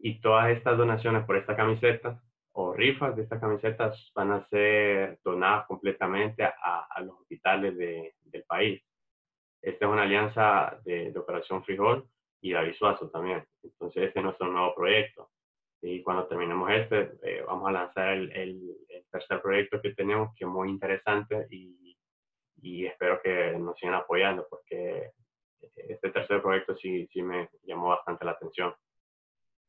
Y 0.00 0.20
todas 0.20 0.50
estas 0.50 0.76
donaciones 0.76 1.24
por 1.24 1.36
esta 1.36 1.56
camiseta 1.56 2.20
o 2.56 2.72
rifas 2.72 3.16
de 3.16 3.22
estas 3.22 3.40
camisetas 3.40 4.12
van 4.14 4.30
a 4.30 4.48
ser 4.48 5.18
donadas 5.24 5.66
completamente 5.66 6.44
a, 6.44 6.86
a 6.88 7.00
los 7.00 7.20
hospitales 7.20 7.76
de, 7.76 8.14
del 8.22 8.44
país. 8.44 8.80
Esta 9.60 9.86
es 9.86 9.90
una 9.90 10.02
alianza 10.02 10.78
de, 10.84 11.10
de 11.10 11.18
Operación 11.18 11.64
Frijol 11.64 12.08
y 12.40 12.52
David 12.52 12.74
Suazo 12.74 13.10
también. 13.10 13.44
Entonces, 13.62 14.04
este 14.04 14.20
es 14.20 14.24
nuestro 14.24 14.46
nuevo 14.46 14.74
proyecto. 14.74 15.30
Y 15.82 16.00
cuando 16.02 16.28
terminemos 16.28 16.70
este, 16.70 17.18
eh, 17.22 17.42
vamos 17.46 17.68
a 17.68 17.72
lanzar 17.72 18.08
el, 18.10 18.30
el, 18.32 18.76
tercer 19.10 19.42
proyecto 19.42 19.80
que 19.80 19.94
tenemos, 19.94 20.34
que 20.36 20.44
es 20.44 20.50
muy 20.50 20.68
interesante 20.68 21.46
y, 21.50 21.96
y, 22.62 22.86
espero 22.86 23.20
que 23.22 23.52
nos 23.58 23.78
sigan 23.78 23.94
apoyando, 23.94 24.46
porque 24.48 25.10
este 25.60 26.10
tercer 26.10 26.42
proyecto 26.42 26.76
sí, 26.76 27.08
sí 27.12 27.22
me 27.22 27.48
llamó 27.64 27.88
bastante 27.88 28.24
la 28.24 28.32
atención. 28.32 28.74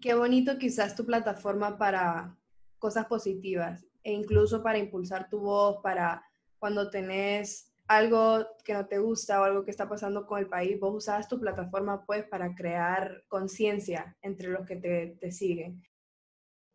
Qué 0.02 0.14
bonito 0.14 0.58
quizás 0.58 0.96
tu 0.96 1.06
plataforma 1.06 1.78
para 1.78 2.36
cosas 2.80 3.06
positivas 3.06 3.86
e 4.04 4.12
incluso 4.14 4.62
para 4.62 4.78
impulsar 4.78 5.30
tu 5.30 5.40
voz, 5.40 5.78
para 5.82 6.24
cuando 6.60 6.90
tenés 6.90 7.76
algo 7.88 8.46
que 8.64 8.74
no 8.74 8.88
te 8.88 8.98
gusta 8.98 9.40
o 9.40 9.44
algo 9.44 9.64
que 9.64 9.72
está 9.72 9.88
pasando 9.88 10.26
con 10.26 10.40
el 10.40 10.48
país, 10.48 10.80
vos 10.80 10.96
usas 10.96 11.28
tu 11.28 11.40
plataforma 11.40 12.06
pues 12.06 12.24
para 12.26 12.56
crear 12.56 13.24
conciencia 13.28 14.16
entre 14.22 14.50
los 14.50 14.66
que 14.66 14.76
te, 14.76 15.18
te, 15.20 15.32
siguen. 15.32 15.84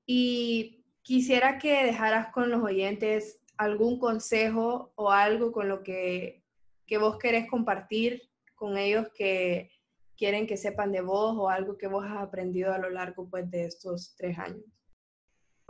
Y 0.06 0.84
quisiera 1.02 1.58
que 1.58 1.84
dejaras 1.84 2.32
con 2.32 2.50
los 2.50 2.62
oyentes 2.62 3.40
algún 3.56 3.98
consejo 3.98 4.92
o 4.94 5.10
algo 5.10 5.52
con 5.52 5.68
lo 5.68 5.82
que, 5.82 6.44
que 6.86 6.98
vos 6.98 7.18
querés 7.18 7.48
compartir 7.48 8.22
con 8.54 8.76
ellos 8.76 9.08
que 9.14 9.70
quieren 10.16 10.46
que 10.46 10.56
sepan 10.56 10.92
de 10.92 11.00
vos 11.00 11.34
o 11.36 11.48
algo 11.48 11.78
que 11.78 11.86
vos 11.86 12.04
has 12.04 12.18
aprendido 12.18 12.72
a 12.72 12.78
lo 12.78 12.90
largo 12.90 13.28
pues 13.28 13.50
de 13.50 13.64
estos 13.64 14.14
tres 14.16 14.38
años. 14.38 14.64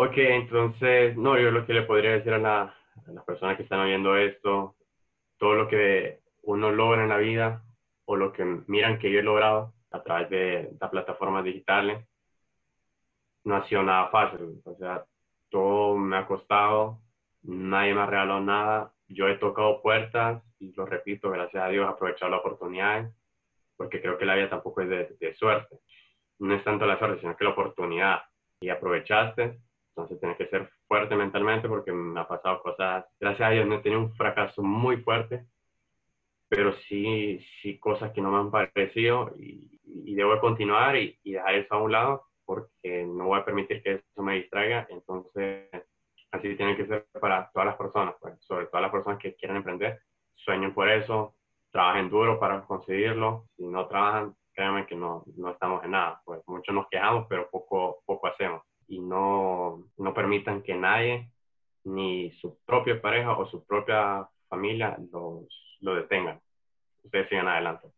Ok, 0.02 0.16
entonces, 0.16 1.14
no, 1.18 1.38
yo 1.38 1.50
lo 1.50 1.66
que 1.66 1.74
le 1.74 1.82
podría 1.82 2.12
decir 2.12 2.32
a, 2.32 2.38
la, 2.38 2.62
a 2.62 3.12
las 3.12 3.22
personas 3.22 3.58
que 3.58 3.64
están 3.64 3.80
oyendo 3.80 4.16
esto 4.16 4.74
todo 5.36 5.54
lo 5.54 5.68
que 5.68 6.20
uno 6.44 6.72
logra 6.72 7.02
en 7.02 7.10
la 7.10 7.18
vida 7.18 7.62
o 8.06 8.16
lo 8.16 8.32
que 8.32 8.42
miran 8.66 8.98
que 8.98 9.12
yo 9.12 9.20
he 9.20 9.22
logrado 9.22 9.74
a 9.90 10.02
través 10.02 10.30
de 10.30 10.70
las 10.80 10.88
plataformas 10.88 11.44
digitales, 11.44 12.02
no 13.44 13.56
ha 13.56 13.68
sido 13.68 13.82
nada 13.82 14.08
fácil. 14.08 14.62
O 14.64 14.74
sea, 14.76 15.04
todo 15.50 15.98
me 15.98 16.16
ha 16.16 16.26
costado, 16.26 16.98
nadie 17.42 17.92
me 17.92 18.00
ha 18.00 18.06
regalado 18.06 18.40
nada. 18.40 18.94
Yo 19.06 19.28
he 19.28 19.36
tocado 19.36 19.82
puertas 19.82 20.42
y 20.60 20.72
lo 20.72 20.86
repito, 20.86 21.30
gracias 21.30 21.62
a 21.62 21.68
Dios, 21.68 21.86
he 21.86 21.92
aprovechado 21.92 22.30
la 22.30 22.38
oportunidad, 22.38 23.10
porque 23.76 24.00
creo 24.00 24.16
que 24.16 24.24
la 24.24 24.34
vida 24.34 24.48
tampoco 24.48 24.80
es 24.80 24.88
de, 24.88 25.16
de 25.20 25.34
suerte. 25.34 25.78
No 26.38 26.54
es 26.54 26.64
tanto 26.64 26.86
la 26.86 26.98
suerte, 26.98 27.20
sino 27.20 27.36
que 27.36 27.44
la 27.44 27.50
oportunidad. 27.50 28.22
Y 28.62 28.70
aprovechaste, 28.70 29.60
entonces 30.02 30.20
tienes 30.20 30.38
que 30.38 30.48
ser 30.48 30.70
fuerte 30.86 31.16
mentalmente 31.16 31.68
porque 31.68 31.92
me 31.92 32.20
ha 32.20 32.28
pasado 32.28 32.62
cosas, 32.62 33.04
gracias 33.18 33.48
a 33.48 33.52
Dios 33.52 33.66
no 33.66 33.76
he 33.76 33.80
tenido 33.80 34.00
un 34.00 34.14
fracaso 34.14 34.62
muy 34.62 34.98
fuerte, 34.98 35.46
pero 36.48 36.72
sí, 36.88 37.38
sí 37.62 37.78
cosas 37.78 38.12
que 38.12 38.20
no 38.20 38.30
me 38.30 38.38
han 38.38 38.50
parecido 38.50 39.32
y, 39.38 39.80
y 39.84 40.14
debo 40.14 40.40
continuar 40.40 40.96
y, 40.96 41.18
y, 41.22 41.32
dejar 41.32 41.54
eso 41.54 41.74
a 41.74 41.82
un 41.82 41.92
lado 41.92 42.26
porque 42.44 43.04
no 43.06 43.26
voy 43.26 43.38
a 43.38 43.44
permitir 43.44 43.80
que 43.82 43.92
eso 43.92 44.22
me 44.22 44.34
distraiga. 44.34 44.84
Entonces, 44.90 45.70
así 46.32 46.56
tiene 46.56 46.76
que 46.76 46.86
ser 46.86 47.06
para 47.20 47.48
todas 47.52 47.66
las 47.66 47.76
personas, 47.76 48.16
pues, 48.20 48.34
sobre 48.44 48.66
todo 48.66 48.80
las 48.80 48.90
personas 48.90 49.20
que 49.20 49.36
quieren 49.36 49.58
emprender, 49.58 50.00
sueñen 50.34 50.74
por 50.74 50.88
eso, 50.88 51.36
trabajen 51.70 52.10
duro 52.10 52.40
para 52.40 52.62
conseguirlo, 52.62 53.46
si 53.56 53.66
no 53.68 53.86
trabajan, 53.86 54.34
créanme 54.52 54.86
que 54.86 54.96
no, 54.96 55.22
no 55.36 55.50
estamos 55.50 55.84
en 55.84 55.92
nada, 55.92 56.20
pues 56.24 56.40
muchos 56.48 56.74
nos 56.74 56.88
quejamos, 56.88 57.26
pero 57.28 57.48
poco, 57.48 58.02
poco 58.04 58.26
hacemos 58.26 58.62
y 58.90 58.98
no, 58.98 59.88
no 59.96 60.12
permitan 60.12 60.62
que 60.62 60.74
nadie, 60.74 61.30
ni 61.84 62.32
su 62.32 62.58
propia 62.66 63.00
pareja 63.00 63.38
o 63.38 63.46
su 63.46 63.64
propia 63.64 64.28
familia, 64.48 64.98
los, 65.12 65.46
lo 65.80 65.94
detengan. 65.94 66.40
Ustedes 67.04 67.28
sigan 67.28 67.46
adelante. 67.46 67.88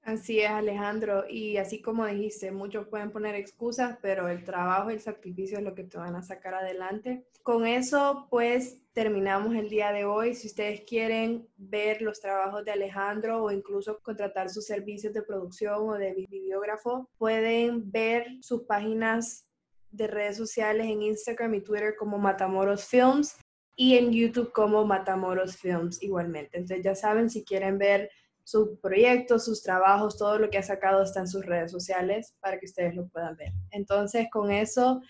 Así 0.00 0.40
es, 0.40 0.48
Alejandro. 0.48 1.24
Y 1.28 1.58
así 1.58 1.82
como 1.82 2.06
dijiste, 2.06 2.50
muchos 2.50 2.88
pueden 2.88 3.10
poner 3.10 3.34
excusas, 3.34 3.98
pero 4.00 4.28
el 4.28 4.42
trabajo 4.42 4.88
el 4.88 5.00
sacrificio 5.00 5.58
es 5.58 5.64
lo 5.64 5.74
que 5.74 5.84
te 5.84 5.98
van 5.98 6.16
a 6.16 6.22
sacar 6.22 6.54
adelante. 6.54 7.26
Con 7.42 7.66
eso, 7.66 8.26
pues 8.30 8.80
terminamos 8.94 9.54
el 9.54 9.68
día 9.68 9.92
de 9.92 10.06
hoy. 10.06 10.34
Si 10.34 10.46
ustedes 10.46 10.82
quieren 10.82 11.46
ver 11.56 12.00
los 12.00 12.20
trabajos 12.20 12.64
de 12.64 12.70
Alejandro 12.70 13.42
o 13.42 13.50
incluso 13.50 13.98
contratar 14.00 14.48
sus 14.48 14.64
servicios 14.64 15.12
de 15.12 15.22
producción 15.22 15.88
o 15.88 15.94
de 15.94 16.14
videógrafo, 16.30 17.10
pueden 17.18 17.90
ver 17.90 18.28
sus 18.40 18.62
páginas 18.62 19.46
de 19.90 20.06
redes 20.06 20.36
sociales 20.36 20.86
en 20.86 21.02
Instagram 21.02 21.54
y 21.54 21.60
Twitter 21.60 21.94
como 21.98 22.18
Matamoros 22.18 22.84
Films 22.84 23.36
y 23.76 23.96
en 23.96 24.12
YouTube 24.12 24.52
como 24.52 24.84
Matamoros 24.84 25.56
Films 25.56 26.02
igualmente. 26.02 26.58
Entonces 26.58 26.84
ya 26.84 26.94
saben, 26.94 27.30
si 27.30 27.44
quieren 27.44 27.78
ver 27.78 28.10
sus 28.42 28.78
proyectos, 28.80 29.44
sus 29.44 29.62
trabajos, 29.62 30.16
todo 30.16 30.38
lo 30.38 30.48
que 30.48 30.58
ha 30.58 30.62
sacado 30.62 31.02
está 31.02 31.20
en 31.20 31.26
sus 31.26 31.44
redes 31.44 31.72
sociales 31.72 32.34
para 32.40 32.58
que 32.58 32.66
ustedes 32.66 32.94
lo 32.94 33.08
puedan 33.08 33.36
ver. 33.36 33.52
Entonces, 33.72 34.28
con 34.30 34.52
eso, 34.52 35.02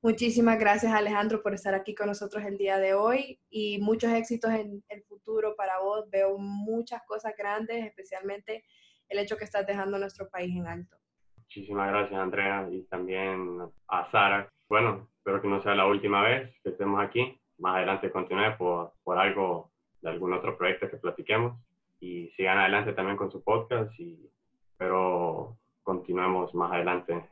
muchísimas 0.00 0.58
gracias 0.58 0.92
Alejandro 0.92 1.42
por 1.42 1.54
estar 1.54 1.74
aquí 1.74 1.94
con 1.94 2.06
nosotros 2.06 2.44
el 2.44 2.56
día 2.56 2.78
de 2.78 2.94
hoy 2.94 3.40
y 3.50 3.78
muchos 3.78 4.12
éxitos 4.12 4.52
en 4.52 4.84
el 4.88 5.02
futuro 5.02 5.56
para 5.56 5.80
vos. 5.80 6.08
Veo 6.08 6.38
muchas 6.38 7.02
cosas 7.06 7.34
grandes, 7.36 7.84
especialmente 7.84 8.64
el 9.08 9.18
hecho 9.18 9.36
que 9.36 9.44
estás 9.44 9.66
dejando 9.66 9.98
nuestro 9.98 10.30
país 10.30 10.54
en 10.56 10.66
alto. 10.66 10.96
Muchísimas 11.44 11.88
gracias 11.88 12.20
Andrea 12.20 12.68
y 12.70 12.82
también 12.84 13.60
a 13.88 14.10
Sara. 14.10 14.48
Bueno, 14.68 15.08
espero 15.18 15.40
que 15.40 15.48
no 15.48 15.62
sea 15.62 15.74
la 15.74 15.86
última 15.86 16.22
vez 16.22 16.50
que 16.62 16.70
estemos 16.70 17.00
aquí. 17.00 17.38
Más 17.58 17.76
adelante 17.76 18.10
continúe 18.10 18.56
por, 18.58 18.92
por 19.04 19.18
algo 19.18 19.70
de 20.00 20.10
algún 20.10 20.32
otro 20.32 20.56
proyecto 20.56 20.90
que 20.90 20.96
platiquemos 20.96 21.56
y 22.00 22.28
sigan 22.30 22.58
adelante 22.58 22.92
también 22.92 23.16
con 23.16 23.30
su 23.30 23.42
podcast 23.44 23.92
y 24.00 24.28
pero 24.76 25.56
continuemos 25.82 26.54
más 26.54 26.72
adelante. 26.72 27.24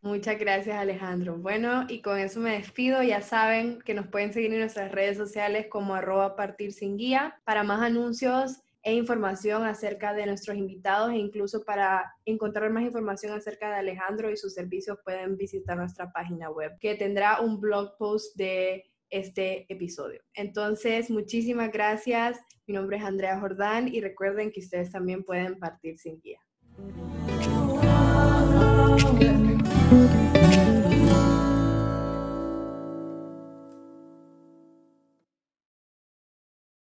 Muchas 0.00 0.38
gracias 0.38 0.76
Alejandro. 0.76 1.36
Bueno, 1.36 1.84
y 1.88 2.02
con 2.02 2.18
eso 2.18 2.40
me 2.40 2.52
despido. 2.52 3.02
Ya 3.02 3.20
saben 3.20 3.80
que 3.82 3.94
nos 3.94 4.06
pueden 4.06 4.32
seguir 4.32 4.52
en 4.52 4.60
nuestras 4.60 4.90
redes 4.90 5.16
sociales 5.16 5.66
como 5.68 5.94
arroba 5.94 6.34
partir 6.34 6.72
sin 6.72 6.96
guía 6.96 7.38
para 7.44 7.62
más 7.62 7.82
anuncios 7.82 8.61
e 8.82 8.94
información 8.94 9.64
acerca 9.64 10.12
de 10.12 10.26
nuestros 10.26 10.56
invitados 10.56 11.12
e 11.12 11.16
incluso 11.16 11.64
para 11.64 12.12
encontrar 12.24 12.70
más 12.70 12.84
información 12.84 13.32
acerca 13.32 13.70
de 13.70 13.76
Alejandro 13.76 14.30
y 14.30 14.36
sus 14.36 14.54
servicios 14.54 14.98
pueden 15.04 15.36
visitar 15.36 15.76
nuestra 15.76 16.10
página 16.12 16.50
web 16.50 16.72
que 16.80 16.96
tendrá 16.96 17.40
un 17.40 17.60
blog 17.60 17.96
post 17.96 18.36
de 18.36 18.84
este 19.10 19.66
episodio. 19.72 20.22
Entonces, 20.34 21.10
muchísimas 21.10 21.70
gracias. 21.70 22.40
Mi 22.66 22.74
nombre 22.74 22.96
es 22.96 23.04
Andrea 23.04 23.38
Jordán 23.38 23.88
y 23.88 24.00
recuerden 24.00 24.50
que 24.50 24.60
ustedes 24.60 24.90
también 24.90 25.22
pueden 25.22 25.58
partir 25.58 25.98
sin 25.98 26.20
guía. 26.20 26.40